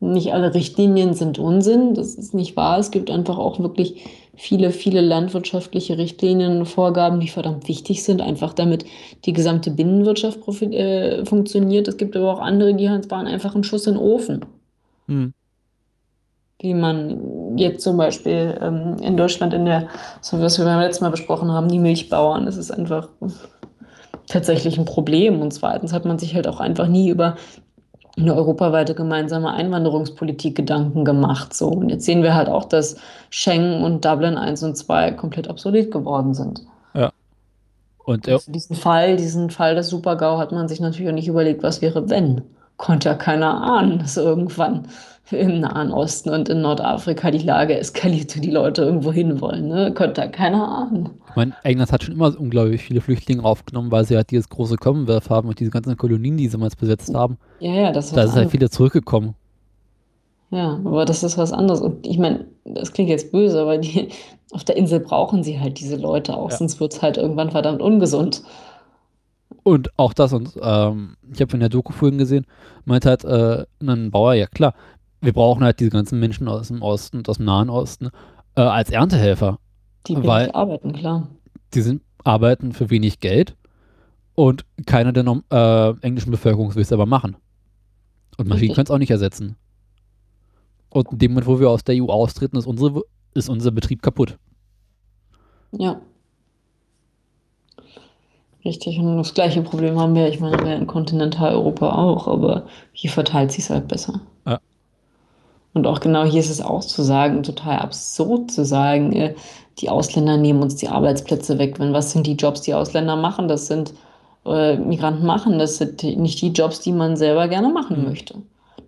[0.00, 1.94] Nicht alle Richtlinien sind Unsinn.
[1.94, 2.78] Das ist nicht wahr.
[2.78, 8.22] Es gibt einfach auch wirklich viele, viele landwirtschaftliche Richtlinien und Vorgaben, die verdammt wichtig sind,
[8.22, 8.84] einfach damit
[9.24, 11.88] die gesamte Binnenwirtschaft äh, funktioniert.
[11.88, 14.44] Es gibt aber auch andere, die waren einfach ein Schuss in den Ofen.
[15.08, 15.34] Hm.
[16.60, 19.88] Wie man jetzt zum Beispiel ähm, in Deutschland in der,
[20.20, 22.46] so was wir beim letzten Mal besprochen haben, die Milchbauern.
[22.46, 23.08] Das ist einfach
[24.28, 25.40] tatsächlich ein Problem.
[25.40, 27.36] Und zweitens hat man sich halt auch einfach nie über
[28.16, 31.54] eine europaweite gemeinsame Einwanderungspolitik Gedanken gemacht.
[31.54, 31.68] So.
[31.68, 32.96] Und jetzt sehen wir halt auch, dass
[33.30, 36.62] Schengen und Dublin 1 und 2 komplett obsolet geworden sind.
[38.08, 41.28] Und äh, Also diesen Fall, diesen Fall des Super-GAU hat man sich natürlich auch nicht
[41.28, 42.40] überlegt, was wäre, wenn.
[42.78, 44.88] Konnte ja keiner ahnen, dass irgendwann
[45.30, 49.68] im Nahen Osten und in Nordafrika die Lage eskaliert und die Leute irgendwo hinwollen.
[49.68, 49.92] Ne?
[49.94, 51.10] Konnte ja keiner ahnen.
[51.30, 54.76] ich meine, England hat schon immer unglaublich viele Flüchtlinge aufgenommen, weil sie halt dieses große
[54.76, 57.36] Commonwealth haben und diese ganzen Kolonien, die sie damals besetzt haben.
[57.60, 59.34] Ja, ja, das ist Da ist halt viele zurückgekommen.
[60.50, 61.80] Ja, aber das ist was anderes.
[61.80, 64.08] Und ich meine, das klingt jetzt böse, aber die,
[64.52, 66.56] auf der Insel brauchen sie halt diese Leute auch, Ja.
[66.56, 68.42] sonst wird es halt irgendwann verdammt ungesund.
[69.62, 72.46] Und auch das, und ähm, ich habe in der Doku vorhin gesehen,
[72.86, 74.72] meinte halt äh, ein Bauer, ja klar,
[75.20, 78.10] wir brauchen halt diese ganzen Menschen aus dem Osten und aus dem Nahen Osten
[78.56, 79.58] äh, als Erntehelfer.
[80.06, 81.28] Die Weil- arbeiten, klar.
[81.74, 83.56] Die sind, arbeiten für wenig Geld
[84.34, 87.36] und keiner der äh, englischen Bevölkerung will es aber machen.
[88.36, 89.56] Und Maschinen können es auch nicht ersetzen.
[90.90, 93.02] Und in dem Moment, wo wir aus der EU austreten, ist, unsere,
[93.34, 94.38] ist unser Betrieb kaputt.
[95.72, 96.00] Ja.
[98.64, 103.10] Richtig, und das gleiche Problem haben wir, ich meine, wir in Kontinentaleuropa auch, aber hier
[103.10, 104.20] verteilt sich es halt besser.
[104.46, 104.60] Ja.
[105.78, 109.34] Und auch genau hier ist es auch zu sagen, total absurd zu sagen, äh,
[109.78, 111.78] die Ausländer nehmen uns die Arbeitsplätze weg.
[111.78, 113.46] Wenn was sind die Jobs, die Ausländer machen?
[113.48, 113.94] Das sind
[114.44, 115.58] äh, Migranten machen.
[115.58, 118.08] Das sind nicht die Jobs, die man selber gerne machen Mhm.
[118.08, 118.34] möchte.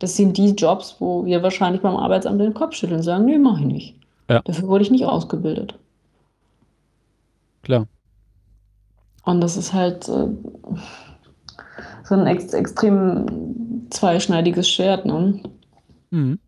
[0.00, 3.38] Das sind die Jobs, wo wir wahrscheinlich beim Arbeitsamt den Kopf schütteln und sagen, nee,
[3.38, 3.94] mache ich nicht.
[4.28, 4.40] Ja.
[4.42, 5.74] Dafür wurde ich nicht ausgebildet.
[7.62, 7.86] Klar.
[9.24, 10.28] Und das ist halt äh,
[12.04, 15.40] so ein ex extrem zweischneidiges Schwert, ne?
[16.10, 16.38] Mhm.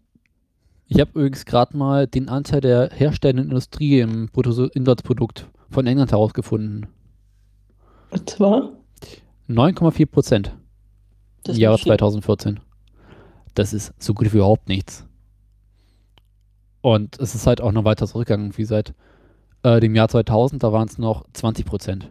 [0.95, 6.87] Ich habe übrigens gerade mal den Anteil der herstellenden Industrie im Bruttoinlandsprodukt von England herausgefunden.
[8.11, 8.73] Und zwar?
[9.49, 10.55] 9,4 Prozent
[11.49, 11.87] im Jahre viel.
[11.87, 12.61] 2014.
[13.55, 15.07] Das ist so gut wie überhaupt nichts.
[16.83, 18.93] Und es ist halt auch noch weiter zurückgegangen, wie seit
[19.63, 22.11] äh, dem Jahr 2000, da waren es noch 20 Prozent.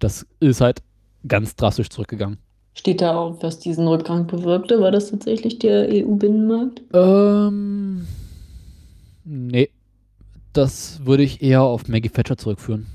[0.00, 0.82] Das ist halt
[1.24, 2.38] ganz drastisch zurückgegangen.
[2.78, 4.80] Steht da auch, was diesen Rückgang bewirkte?
[4.80, 6.80] War das tatsächlich der EU-Binnenmarkt?
[6.92, 8.06] Ähm,
[9.24, 9.68] nee.
[10.52, 12.86] Das würde ich eher auf Maggie Thatcher zurückführen.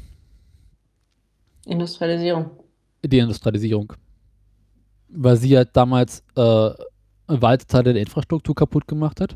[1.65, 2.45] Industrialisierung.
[3.03, 3.91] Die Industrialisierung.
[5.09, 6.69] Weil sie halt damals äh,
[7.27, 9.35] weite Teile der Infrastruktur kaputt gemacht hat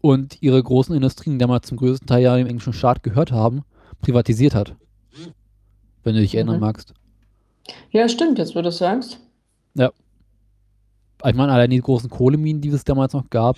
[0.00, 3.62] und ihre großen Industrien, die damals zum größten Teil ja dem englischen Staat gehört haben,
[4.02, 4.74] privatisiert hat.
[6.02, 6.60] Wenn du dich erinnern Mhm.
[6.60, 6.92] magst.
[7.92, 9.20] Ja, stimmt, jetzt wo du es sagst.
[11.26, 13.56] Ich meine, allein die großen Kohleminen, die es damals noch gab,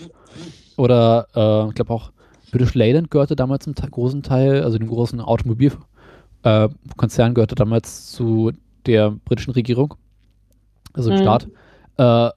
[0.76, 2.12] oder äh, ich glaube auch
[2.50, 8.52] British Leyland gehörte damals zum großen Teil, also dem großen Automobilkonzern äh, gehörte damals zu
[8.86, 9.94] der britischen Regierung,
[10.92, 11.18] also dem Mhm.
[11.18, 11.48] Staat,
[11.98, 12.30] äh,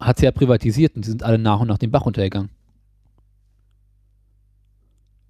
[0.00, 2.50] hat sie ja privatisiert und die sind alle nach und nach den Bach runtergegangen.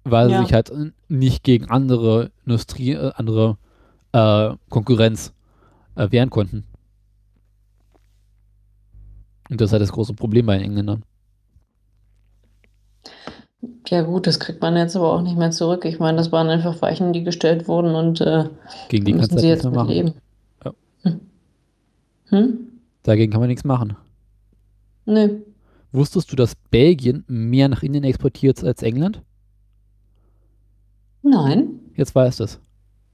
[0.03, 0.37] Weil Ja.
[0.37, 0.71] sie sich halt
[1.07, 3.57] nicht gegen andere Industrie, äh, andere
[4.13, 5.33] äh, Konkurrenz
[5.95, 6.63] äh, wehren konnten.
[9.49, 11.03] Und das ist halt das große Problem bei den Engländern.
[13.87, 15.83] Ja, gut, das kriegt man jetzt aber auch nicht mehr zurück.
[15.85, 18.45] Ich meine, das waren einfach Weichen, die gestellt wurden und äh,
[18.87, 19.89] Gegen die da kannst du müssen sie halt jetzt mit machen.
[19.89, 20.13] leben.
[20.63, 20.73] Ja.
[21.03, 21.19] Hm.
[22.29, 22.57] Hm?
[23.03, 23.97] Dagegen kann man nichts machen.
[25.05, 25.29] Nee.
[25.91, 29.21] Wusstest du, dass Belgien mehr nach Indien exportiert als England?
[31.23, 31.79] Nein.
[31.95, 32.59] Jetzt weißt du es.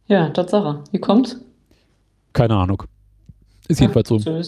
[0.07, 0.83] Ja, Tatsache.
[0.91, 1.37] Wie kommt's?
[2.33, 2.83] Keine Ahnung.
[3.67, 4.19] Ist jedenfalls so.
[4.19, 4.43] Zu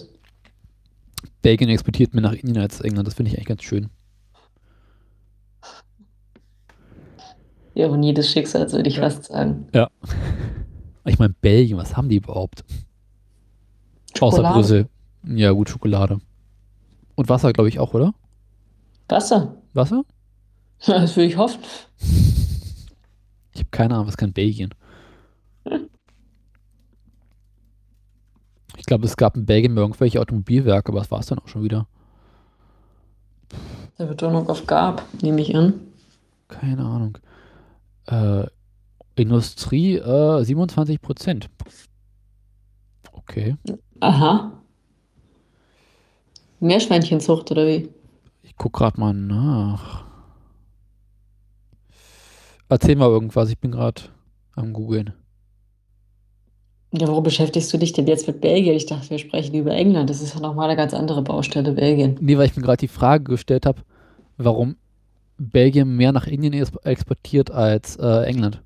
[1.42, 3.06] Belgien exportiert mehr nach Indien als England.
[3.06, 3.88] Das finde ich eigentlich ganz schön.
[7.74, 9.02] Ironie des Schicksals, würde ich Ja.
[9.02, 9.66] fast sagen.
[11.04, 12.64] Ich meine, Belgien, was haben die überhaupt?
[14.20, 14.54] Außer Schokolade.
[14.54, 14.88] Brüssel.
[15.24, 16.20] Ja, gut, Schokolade.
[17.14, 18.14] Und Wasser, glaube ich, auch, oder?
[19.08, 19.56] Wasser.
[19.74, 20.02] Wasser?
[20.86, 21.60] Das würde ich hoffen.
[23.52, 24.70] Ich habe keine Ahnung, was kann Belgien?
[28.78, 31.64] Ich glaube, es gab in Belgien irgendwelche Automobilwerke, aber das war es dann auch schon
[31.64, 31.86] wieder.
[33.98, 35.74] Der Betonung auf gab, nehme ich an.
[36.46, 37.18] Keine Ahnung.
[38.06, 38.46] Äh,
[39.16, 41.50] Industrie, äh, 27 Prozent.
[43.12, 43.56] Okay.
[44.00, 44.52] Aha.
[46.60, 47.88] Meerschweinchenzucht oder wie?
[48.42, 50.04] Ich guck gerade mal nach.
[52.68, 54.02] Erzähl mal irgendwas, ich bin gerade
[54.54, 55.14] am googeln.
[56.92, 58.74] Ja, warum beschäftigst du dich denn jetzt mit Belgien?
[58.74, 60.08] Ich dachte, wir sprechen über England.
[60.08, 62.16] Das ist ja nochmal eine ganz andere Baustelle, Belgien.
[62.20, 63.82] Nee, weil ich mir gerade die Frage gestellt habe,
[64.38, 64.76] warum
[65.36, 68.62] Belgien mehr nach Indien exportiert als äh, England.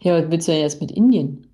[0.00, 1.46] Ja, was willst du denn jetzt mit Indien?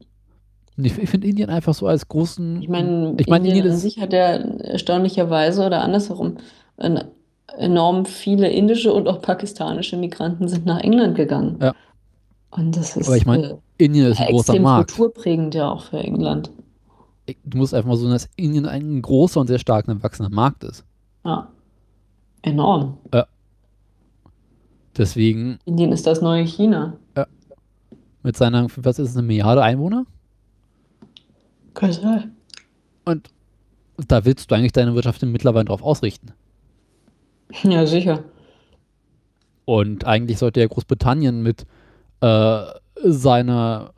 [0.77, 2.63] Ich, ich finde Indien einfach so als großen.
[2.63, 6.37] Ich meine, ich meine, Indien Indien an sich hat ja erstaunlicherweise oder andersherum
[6.77, 7.05] en-
[7.59, 11.59] enorm viele indische und auch pakistanische Migranten sind nach England gegangen.
[11.61, 11.75] Ja.
[12.51, 14.91] Und das ist Aber ich meine, Indien ist ein äh, großer extrem Markt.
[14.95, 16.51] kulturprägend ja auch für England.
[17.45, 20.85] Du musst einfach mal so, dass Indien ein großer und sehr stark wachsender Markt ist.
[21.25, 21.49] Ja.
[22.43, 22.99] Enorm.
[24.97, 26.99] Deswegen Indien ist das neue China.
[28.23, 30.07] mit seiner, was ist es, eine Milliarde Einwohner?
[31.73, 32.37] Kann sein.
[33.05, 33.29] Und
[33.97, 36.33] da willst du eigentlich deine Wirtschaft mittlerweile drauf ausrichten.
[37.63, 38.25] Ja, sicher.
[39.65, 41.67] Und eigentlich sollte ja Großbritannien mit
[42.21, 42.65] äh,
[43.05, 43.93] seiner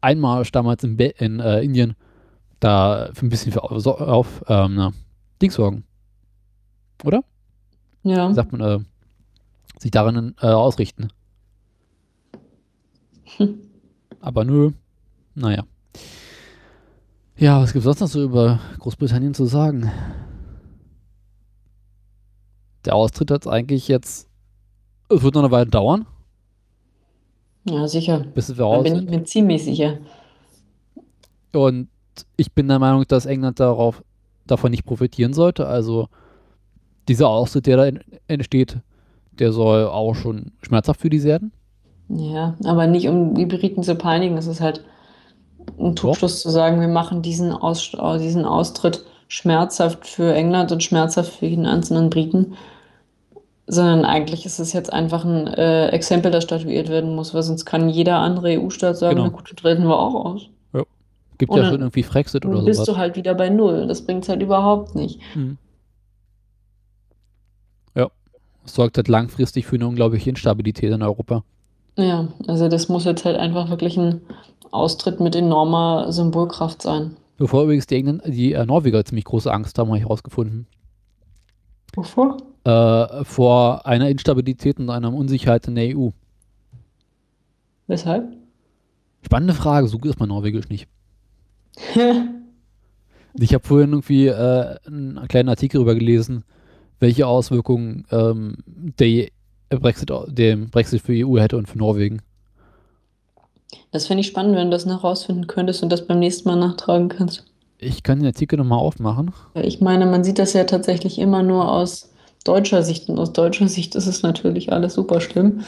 [0.00, 1.96] Einmarsch damals in, Be in äh, Indien
[2.60, 4.92] da für ein bisschen für auf, auf ähm, na,
[5.40, 5.84] Dings sorgen.
[7.04, 7.24] Oder?
[8.02, 8.28] Ja.
[8.28, 8.78] Wie sagt man, äh,
[9.78, 11.08] sich darin äh, ausrichten.
[13.36, 13.60] Hm.
[14.20, 14.72] Aber nö.
[15.34, 15.64] Naja.
[17.36, 19.90] Ja, was gibt es sonst noch so über Großbritannien zu sagen?
[22.84, 24.28] Der Austritt hat eigentlich jetzt.
[25.08, 26.06] Es wird noch eine Weile dauern,
[27.64, 28.20] Ja, sicher.
[28.34, 29.98] bis wir Da raus bin ich mir ziemlich sicher.
[31.52, 31.88] Und
[32.36, 34.02] ich bin der Meinung, dass England darauf,
[34.46, 35.66] davon nicht profitieren sollte.
[35.66, 36.08] Also
[37.08, 38.78] dieser Austritt, der da en- entsteht,
[39.32, 41.52] der soll auch schon schmerzhaft für die werden.
[42.08, 44.36] Ja, aber nicht um die Briten zu peinigen.
[44.36, 44.84] Es ist halt
[45.78, 51.32] ein Trugschluss zu sagen, wir machen diesen, Aus diesen Austritt schmerzhaft für England und schmerzhaft
[51.32, 52.54] für jeden einzelnen Briten.
[53.72, 57.64] Sondern eigentlich ist es jetzt einfach ein äh, Exempel, das statuiert werden muss, weil sonst
[57.64, 59.28] kann jeder andere EU-Staat sagen, Genau.
[59.30, 60.48] na gut, treten wir auch aus.
[61.38, 62.94] Gibt Und ja schon irgendwie Frexit oder Dann bist sowas.
[62.94, 63.86] du halt wieder bei Null.
[63.86, 65.20] Das bringt es halt überhaupt nicht.
[65.34, 65.56] Mhm.
[67.96, 68.10] Ja.
[68.62, 71.42] Das sorgt halt langfristig für eine unglaubliche Instabilität in Europa.
[71.96, 74.20] Ja, also das muss jetzt halt einfach wirklich ein
[74.70, 77.16] Austritt mit enormer Symbolkraft sein.
[77.38, 80.66] Bevor übrigens die, Engländer, die äh, Norweger ziemlich große Angst haben, habe ich herausgefunden.
[81.94, 82.36] Wovor?
[82.64, 86.10] Äh, vor einer Instabilität und einer Unsicherheit in der EU.
[87.86, 88.36] Weshalb?
[89.22, 90.88] Spannende Frage, so ist mein Norwegisch nicht.
[93.38, 96.42] Ich habe vorhin irgendwie äh, einen kleinen Artikel darüber gelesen,
[96.98, 99.28] welche Auswirkungen ähm, der
[99.68, 102.22] Brexit, der Brexit für die EU hätte und für Norwegen.
[103.92, 106.56] Das fände ich spannend, wenn du das noch rausfinden könntest und das beim nächsten Mal
[106.56, 107.44] nachtragen kannst.
[107.78, 109.32] Ich kann den Artikel nochmal aufmachen.
[109.54, 112.10] Ich meine, man sieht das ja tatsächlich immer nur aus
[112.44, 115.62] deutscher Sicht und aus deutscher Sicht ist es natürlich alles super schlimm.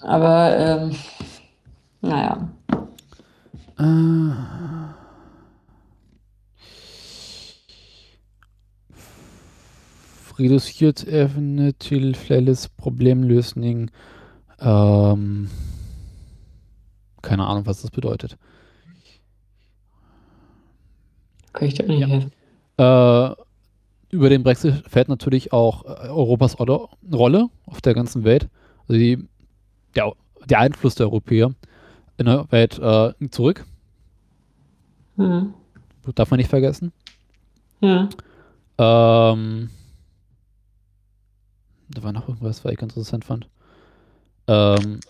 [0.00, 0.96] Aber ähm,
[2.02, 2.48] naja,
[3.78, 4.32] Äh,
[10.38, 13.90] reduziert evne til felles Problemlösning.
[14.60, 15.50] Ähm,
[17.22, 18.36] keine Ahnung, was das bedeutet.
[21.52, 22.06] kann ich dir nicht Ja.
[22.06, 22.32] helfen.
[22.78, 23.49] Äh,
[24.10, 28.48] über den Brexit fällt natürlich auch äh, Europas Rolle, Rolle auf der ganzen Welt.
[28.88, 29.28] Also die,
[29.94, 30.12] der,
[30.46, 31.54] der Einfluss der Europäer
[32.18, 33.64] in der Welt äh, zurück.
[35.16, 35.54] Mhm.
[36.14, 36.92] Darf man nicht vergessen.
[37.80, 38.08] Ja.
[38.78, 39.70] Ähm,
[41.88, 43.48] da war noch irgendwas, was ich ganz interessant fand.
[44.48, 45.00] Ähm,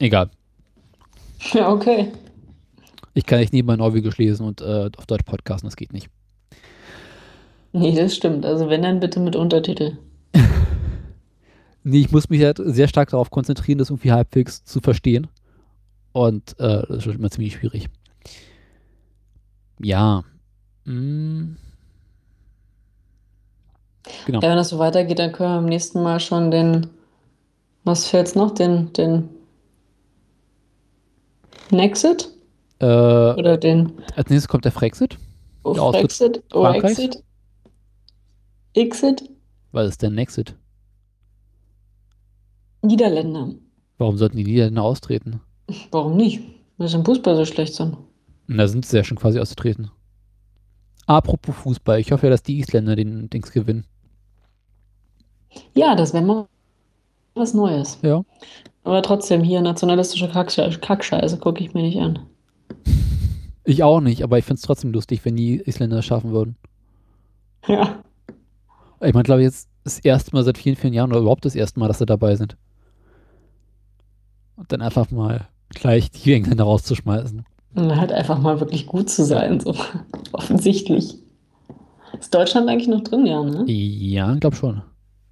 [0.00, 0.30] egal.
[1.52, 2.12] Ja, okay.
[3.14, 6.10] Ich kann nicht nebenbei Norwegisch lesen und äh, auf Deutsch podcasten, das geht nicht.
[7.76, 8.46] Nee, das stimmt.
[8.46, 9.98] Also wenn, dann bitte mit Untertitel.
[11.88, 15.28] Nee, ich muss mich halt sehr stark darauf konzentrieren, das irgendwie halbwegs zu verstehen.
[16.10, 17.88] Und äh, das ist schon immer ziemlich schwierig.
[19.78, 20.24] Ja.
[20.84, 21.54] Mm.
[24.26, 24.40] Genau.
[24.40, 26.88] Ja, wenn das so weitergeht, dann können wir beim nächsten Mal schon den,
[27.84, 28.50] was fällt's noch?
[28.50, 29.28] Den, den
[31.70, 32.30] Nexit?
[32.80, 35.18] Äh, Oder den als nächstes kommt der Frexit.
[35.64, 37.22] Der Austritt Frexit?
[38.76, 39.28] Exit?
[39.72, 40.54] Was ist der Nexit?
[42.82, 43.54] Niederländer.
[43.98, 45.40] Warum sollten die Niederländer austreten?
[45.90, 46.42] Warum nicht?
[46.76, 47.96] Weil sie im Fußball so schlecht sind.
[48.48, 49.90] Da sind sie ja schon quasi ausgetreten.
[51.06, 53.86] Apropos Fußball, ich hoffe ja, dass die Isländer den Dings gewinnen.
[55.74, 56.46] Ja, das wäre mal
[57.34, 57.98] was Neues.
[58.02, 58.24] Ja.
[58.84, 62.18] Aber trotzdem, hier nationalistische Kacksche- Kackscheiße gucke ich mir nicht an.
[63.64, 66.56] Ich auch nicht, aber ich finde es trotzdem lustig, wenn die Isländer es schaffen würden.
[67.66, 68.04] Ja.
[69.00, 71.54] Ich meine, glaube ich, jetzt das erste Mal seit vielen, vielen Jahren oder überhaupt das
[71.54, 72.56] erste Mal, dass sie dabei sind.
[74.56, 77.44] Und dann einfach mal gleich die Engländer rauszuschmeißen.
[77.74, 79.74] Und halt einfach mal wirklich gut zu sein, so
[80.32, 81.16] offensichtlich.
[82.18, 83.64] Ist Deutschland eigentlich noch drin, ja, ne?
[83.70, 84.82] Ja, ich glaube schon.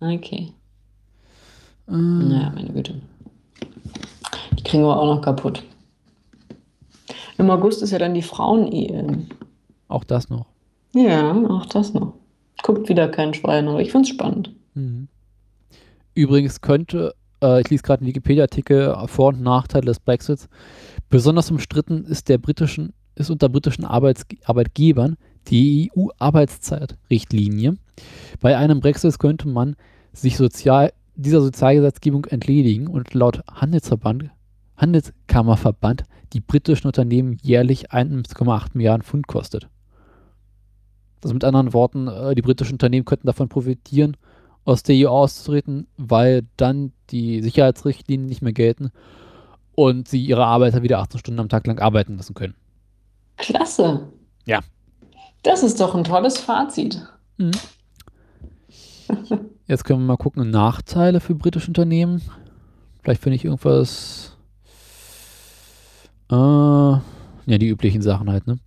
[0.00, 0.52] Okay.
[1.88, 3.00] Äh, Naja, meine Güte.
[4.58, 5.62] Die kriegen wir auch noch kaputt.
[7.38, 9.26] Im August ist ja dann die Frauen-EM.
[9.88, 10.46] Auch das noch.
[10.94, 12.12] Ja, auch das noch.
[12.64, 14.50] Guckt wieder kein Schwein, aber ich find's spannend.
[14.72, 15.08] Mhm.
[16.14, 20.48] Übrigens könnte, äh, ich lese gerade einen Wikipedia-Artikel, Vor- und Nachteile des Brexits.
[21.10, 27.76] Besonders umstritten ist der britischen, ist unter britischen Arbeits Arbeitgebern die EU-Arbeitszeitrichtlinie.
[28.40, 29.76] Bei einem Brexit könnte man
[30.14, 34.30] sich sozial, dieser Sozialgesetzgebung entledigen und laut Handelsverband,
[34.78, 39.68] Handelskammerverband die britischen Unternehmen jährlich 1,8 Milliarden Pfund kostet.
[41.24, 44.16] Also mit anderen Worten, äh, die britischen Unternehmen könnten davon profitieren,
[44.66, 48.90] aus der EU auszutreten, weil dann die Sicherheitsrichtlinien nicht mehr gelten
[49.74, 52.54] und sie ihre Arbeiter wieder 18 Stunden am Tag lang arbeiten lassen können.
[53.38, 54.08] Klasse.
[54.44, 54.60] Ja.
[55.42, 57.06] Das ist doch ein tolles Fazit.
[59.66, 62.20] Jetzt können wir mal gucken, Nachteile für britische Unternehmen.
[63.02, 64.36] Vielleicht finde ich irgendwas.
[66.30, 67.00] Äh, ja,
[67.46, 68.58] die üblichen Sachen halt, ne?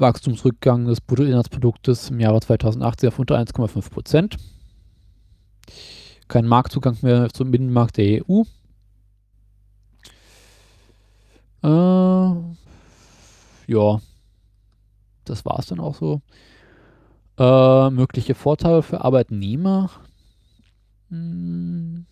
[0.00, 4.36] Wachstumsrückgang des Bruttoinlandsproduktes im Jahre 2018 auf unter 1,5 Prozent.
[6.28, 8.42] Kein Marktzugang mehr zum Binnenmarkt der EU.
[11.62, 12.34] Äh,
[13.66, 14.00] ja,
[15.24, 16.22] das war es dann auch so.
[17.38, 19.90] Äh, mögliche Vorteile für Arbeitnehmer.
[21.10, 22.06] Hm.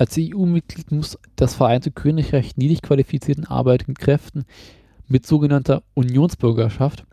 [0.00, 4.46] Als EU-Mitglied muss das Vereinte Königreich niedrig qualifizierten arbeitenden Kräften
[5.08, 7.04] mit sogenannter Unionsbürgerschaft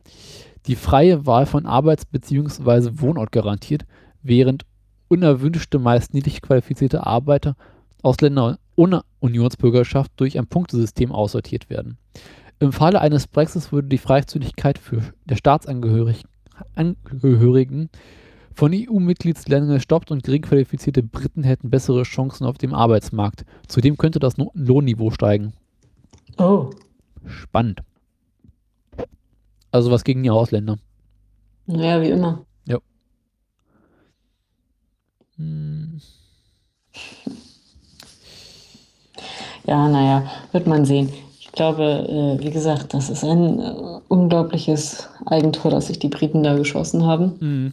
[0.67, 3.01] die freie Wahl von Arbeits- bzw.
[3.01, 3.85] Wohnort garantiert,
[4.23, 4.65] während
[5.09, 7.57] unerwünschte, meist niedrig qualifizierte Arbeiter
[8.03, 11.97] aus Ländern ohne Unionsbürgerschaft durch ein Punktesystem aussortiert werden.
[12.59, 16.29] Im Falle eines Brexits würde die Freizügigkeit für der Staatsangehörigen
[16.73, 17.89] Angehörigen
[18.57, 23.45] von EU-Mitgliedsländern gestoppt und gering qualifizierte Briten hätten bessere Chancen auf dem Arbeitsmarkt.
[23.67, 25.53] Zudem könnte das No- Lohnniveau steigen.
[26.37, 26.71] Oh.
[27.25, 27.81] Spannend.
[29.71, 30.77] Also was gegen die Ausländer.
[31.67, 32.45] Naja, wie immer.
[35.37, 35.99] Hm.
[39.65, 41.09] Ja, naja, wird man sehen.
[41.39, 41.83] Ich glaube,
[42.39, 47.05] äh, wie gesagt, das ist ein äh, unglaubliches Eigentor, das sich die Briten da geschossen
[47.05, 47.39] haben.
[47.39, 47.71] Hm.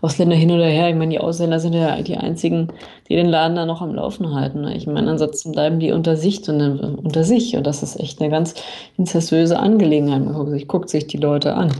[0.00, 2.68] Ausländer hin oder her, ich meine, die Ausländer sind ja die einzigen,
[3.08, 4.62] die den Laden da noch am Laufen halten.
[4.62, 4.76] Ne?
[4.76, 7.56] Ich meine, ansonsten bleiben die unter sich und, unter sich.
[7.56, 8.54] Und das ist echt eine ganz
[8.96, 10.24] incestuöse Angelegenheit.
[10.24, 11.72] Man guckt sich, guckt sich die Leute an.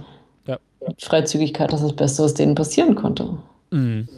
[0.47, 0.59] Ja.
[0.99, 3.37] Freizügigkeit, das ist das Beste, was denen passieren konnte.
[3.71, 4.09] Mhm.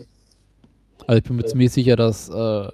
[1.07, 2.69] Also ich bin mir ziemlich sicher, dass äh,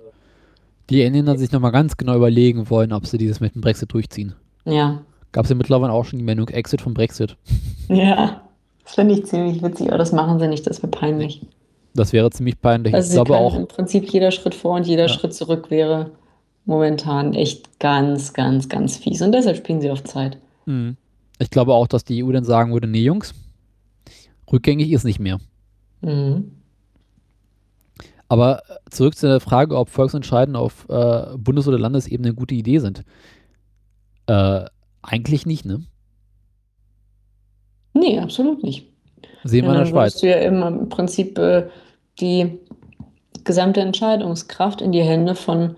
[0.89, 4.35] die Engländer sich nochmal ganz genau überlegen wollen, ob sie dieses mit dem Brexit durchziehen.
[4.65, 5.03] Ja.
[5.33, 7.37] Gab es ja mittlerweile auch schon die Meldung Exit vom Brexit.
[7.89, 8.43] Ja.
[8.91, 11.41] Das finde ich ziemlich witzig, aber das machen sie nicht, das wäre peinlich.
[11.95, 12.93] Das wäre ziemlich peinlich.
[12.93, 15.09] Also ich glaube auch, im Prinzip jeder Schritt vor und jeder Ja.
[15.09, 16.11] Schritt zurück wäre
[16.65, 19.23] momentan echt ganz, ganz, ganz fies.
[19.23, 20.39] Und deshalb spielen sie auf Zeit.
[20.67, 20.97] Mhm.
[21.39, 23.33] ich glaube auch, dass die EU dann sagen würde, nee Jungs,
[24.51, 25.39] rückgängig ist nicht mehr.
[26.01, 26.51] Mhm.
[28.29, 32.57] Aber äh, zurück zu der Frage, ob Volksentscheiden auf äh, Bundes- oder Landesebene eine gute
[32.57, 33.05] Idee sind.
[34.27, 34.65] Äh,
[35.03, 35.85] eigentlich nicht, ne?
[37.93, 38.87] Nee, absolut nicht.
[39.45, 40.21] Sehen wir in der dann Schweiz.
[40.21, 41.69] du ja immer im Prinzip äh,
[42.21, 42.59] die
[43.45, 45.77] gesamte Entscheidungskraft in die Hände von,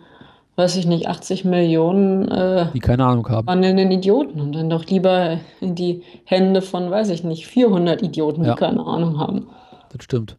[0.56, 3.46] weiß ich nicht, 80 Millionen äh, Die keine Ahnung haben.
[3.46, 8.42] wandelnden Idioten und dann doch lieber in die Hände von, weiß ich nicht, 400 Idioten,
[8.42, 8.54] die Ja.
[8.56, 9.46] keine Ahnung haben.
[9.90, 10.36] Das stimmt.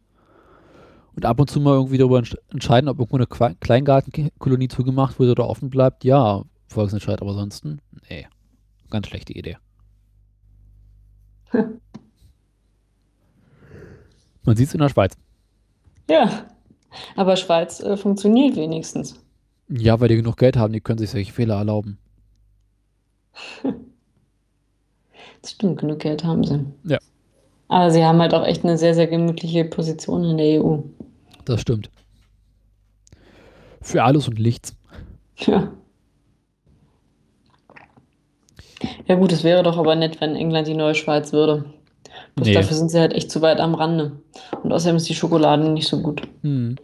[1.16, 5.30] Und ab und zu mal irgendwie darüber entsch- entscheiden, ob irgendwo eine Kleingartenkolonie zugemacht wird
[5.30, 6.04] oder offen bleibt.
[6.04, 8.26] Ja, Volksentscheid, aber ansonsten, nee.
[8.90, 9.56] Ganz schlechte Idee.
[14.44, 15.16] Man sieht es in der Schweiz.
[16.08, 16.46] Ja,
[17.16, 19.18] aber Schweiz äh, funktioniert wenigstens.
[19.68, 21.98] Ja, weil die genug Geld haben, die können sich solche Fehler erlauben.
[25.42, 26.64] Das stimmt, genug Geld haben sie.
[26.84, 26.96] Ja.
[27.68, 30.78] Aber sie haben halt auch echt eine sehr, sehr gemütliche Position in der EU.
[31.44, 31.90] Das stimmt.
[33.82, 34.74] Für alles und nichts.
[35.36, 35.70] Ja.
[39.06, 41.64] Ja gut, es wäre doch aber nett, wenn England die neue Schweiz würde.
[42.36, 42.54] Bloß Nee.
[42.54, 44.12] dafür sind sie halt echt zu weit am Rande.
[44.62, 46.22] Und außerdem ist die Schokolade nicht so gut.
[46.42, 46.76] Hm.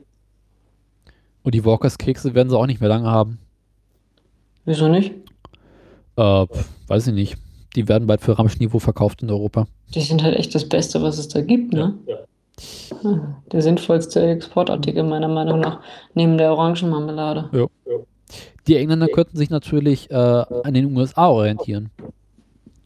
[1.43, 3.39] Und die Walkers-Kekse werden sie auch nicht mehr lange haben.
[4.65, 5.13] Wieso nicht?
[6.17, 7.37] Äh, pf, weiß ich nicht.
[7.77, 9.67] Die werden bald für Ramschniveau verkauft in Europa.
[9.95, 11.95] Die sind halt echt das Beste, was es da gibt, ne?
[12.07, 12.17] Ja,
[13.53, 15.81] Der sinnvollste Exportartikel meiner Meinung nach,
[16.15, 17.49] neben der Orangenmarmelade.
[18.71, 21.91] Die Engländer könnten sich natürlich äh, an den USA orientieren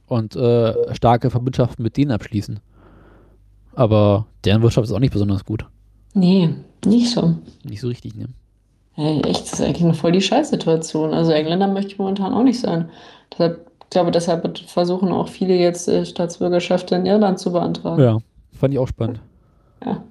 [0.07, 2.59] und äh, starke Verbindschaften mit denen abschließen.
[3.75, 5.67] Aber deren Wirtschaft ist auch nicht besonders gut.
[6.15, 6.55] Nee,
[6.87, 7.37] nicht so.
[7.65, 8.29] Nicht so richtig, ne?
[8.97, 11.13] Ey, echt, das ist eigentlich eine voll die Scheißsituation.
[11.13, 12.89] Also Engländer möchte ich momentan auch nicht sein.
[13.31, 18.01] Deshalb, ich glaube, deshalb versuchen auch viele jetzt äh, Staatsbürgerschaft in Irland zu beantragen.
[18.01, 18.19] Ja,
[18.59, 19.21] fand ich auch spannend.
[19.85, 20.03] Ja.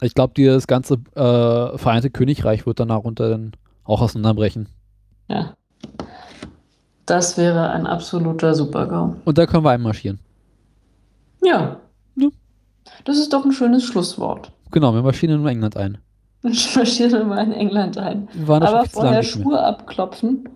[0.00, 3.52] Ich glaube, das ganze äh, Vereinte Königreich wird danach unter dann
[3.84, 4.68] auch auseinanderbrechen.
[5.28, 5.54] Ja.
[7.06, 9.16] Das wäre ein absoluter Super-GAU.
[9.24, 10.18] Und da können wir einmarschieren.
[11.42, 11.80] Ja.
[12.16, 12.28] Ja.
[13.04, 14.52] Das ist doch ein schönes Schlusswort.
[14.70, 15.98] Genau, wir marschieren in England ein.
[16.42, 18.26] Ich marschiere mal in England ein.
[18.32, 19.22] Wir Aber vorher.
[19.22, 20.48] Schuhe abklopfen,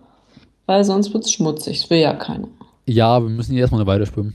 [0.65, 1.81] weil sonst wird es schmutzig.
[1.81, 2.47] Das will ja keiner.
[2.87, 4.33] Ja, wir müssen hier erstmal eine Weile schwimmen.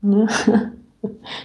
[0.00, 0.26] Ne?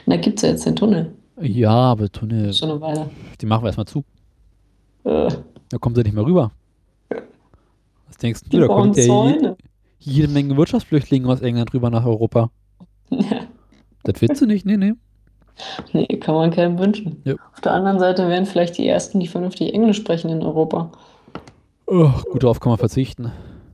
[0.06, 1.14] da gibt es ja jetzt den Tunnel.
[1.42, 3.10] Ja, aber Tunnel, Schon eine Weile.
[3.42, 4.06] die machen wir erstmal zu.
[5.04, 5.28] Äh,
[5.70, 6.52] Da kommen sie nicht mehr rüber.
[8.14, 8.60] Was denkst du?
[8.60, 9.56] Da kommt ja je,
[9.98, 12.52] jede Menge Wirtschaftsflüchtlinge aus England rüber nach Europa.
[14.04, 14.68] Das willst du nicht?
[14.68, 14.94] Nee, nee.
[15.94, 17.24] nee, kann man keinem wünschen.
[17.26, 17.34] Ja.
[17.54, 20.92] Auf der anderen Seite wären vielleicht die Ersten, die vernünftig Englisch sprechen in Europa.
[21.88, 23.32] Oh, gut, darauf kann man verzichten.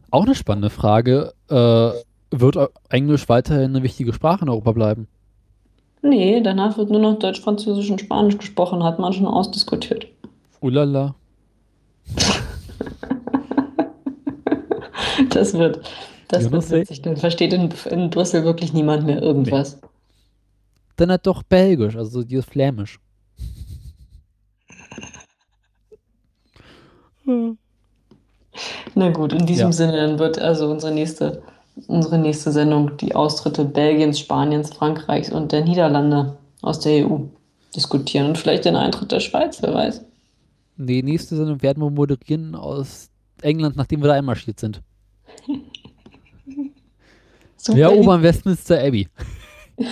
[0.10, 1.34] Auch eine spannende Frage.
[1.50, 1.92] Äh,
[2.32, 2.58] wird
[2.90, 5.08] Englisch weiterhin eine wichtige Sprache in Europa bleiben?
[6.02, 10.08] Nee, danach wird nur noch Deutsch, Französisch und Spanisch gesprochen, hat man schon ausdiskutiert.
[10.62, 11.16] Ulala.
[15.30, 15.82] Das wird,
[16.28, 17.02] Das know, wird witzig.
[17.02, 19.80] Dann versteht in, in Brüssel wirklich niemand mehr irgendwas.
[20.96, 23.00] Dann hat doch Belgisch, also die ist flämisch.
[28.96, 29.72] Na gut, in diesem Ja.
[29.72, 31.42] Sinne, dann wird also unsere nächste,
[31.88, 37.20] unsere nächste Sendung die Austritte Belgiens, Spaniens, Frankreichs und der Niederlande aus der EU
[37.76, 40.04] diskutieren und vielleicht den Eintritt der Schweiz, wer weiß.
[40.78, 43.10] Die nächste Sendung werden wir moderieren aus
[43.42, 44.82] England, nachdem wir da einmarschiert sind.
[47.62, 49.08] Super Wir erobern Westminster Abbey.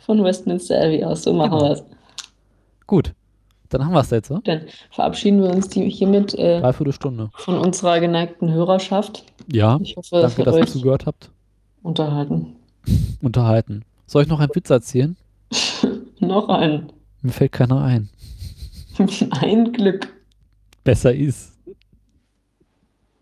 [0.00, 1.62] von Westminster Abbey aus, so machen Genau.
[1.64, 1.84] wir es.
[2.86, 3.14] Gut,
[3.68, 4.40] dann haben wir es jetzt, ne?
[4.44, 7.30] Dann verabschieden wir uns die, hiermit äh, Dreiviertel Stunde.
[7.34, 9.24] von unserer geneigten Hörerschaft.
[9.52, 11.30] Ja, Ich hoffe, danke, dass ihr zugehört habt.
[11.82, 12.56] unterhalten.
[13.22, 13.84] Unterhalten.
[14.06, 15.16] Soll ich noch einen Witz erzählen?
[16.20, 16.92] Noch ein.
[17.22, 18.08] Mir fällt keiner ein.
[19.40, 20.08] ein Glück.
[20.84, 21.52] Besser ist.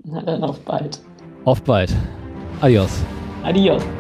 [0.05, 1.01] Na dann auf bald.
[1.45, 1.95] Auf bald.
[2.61, 2.91] Adios.
[3.43, 3.98] Adios.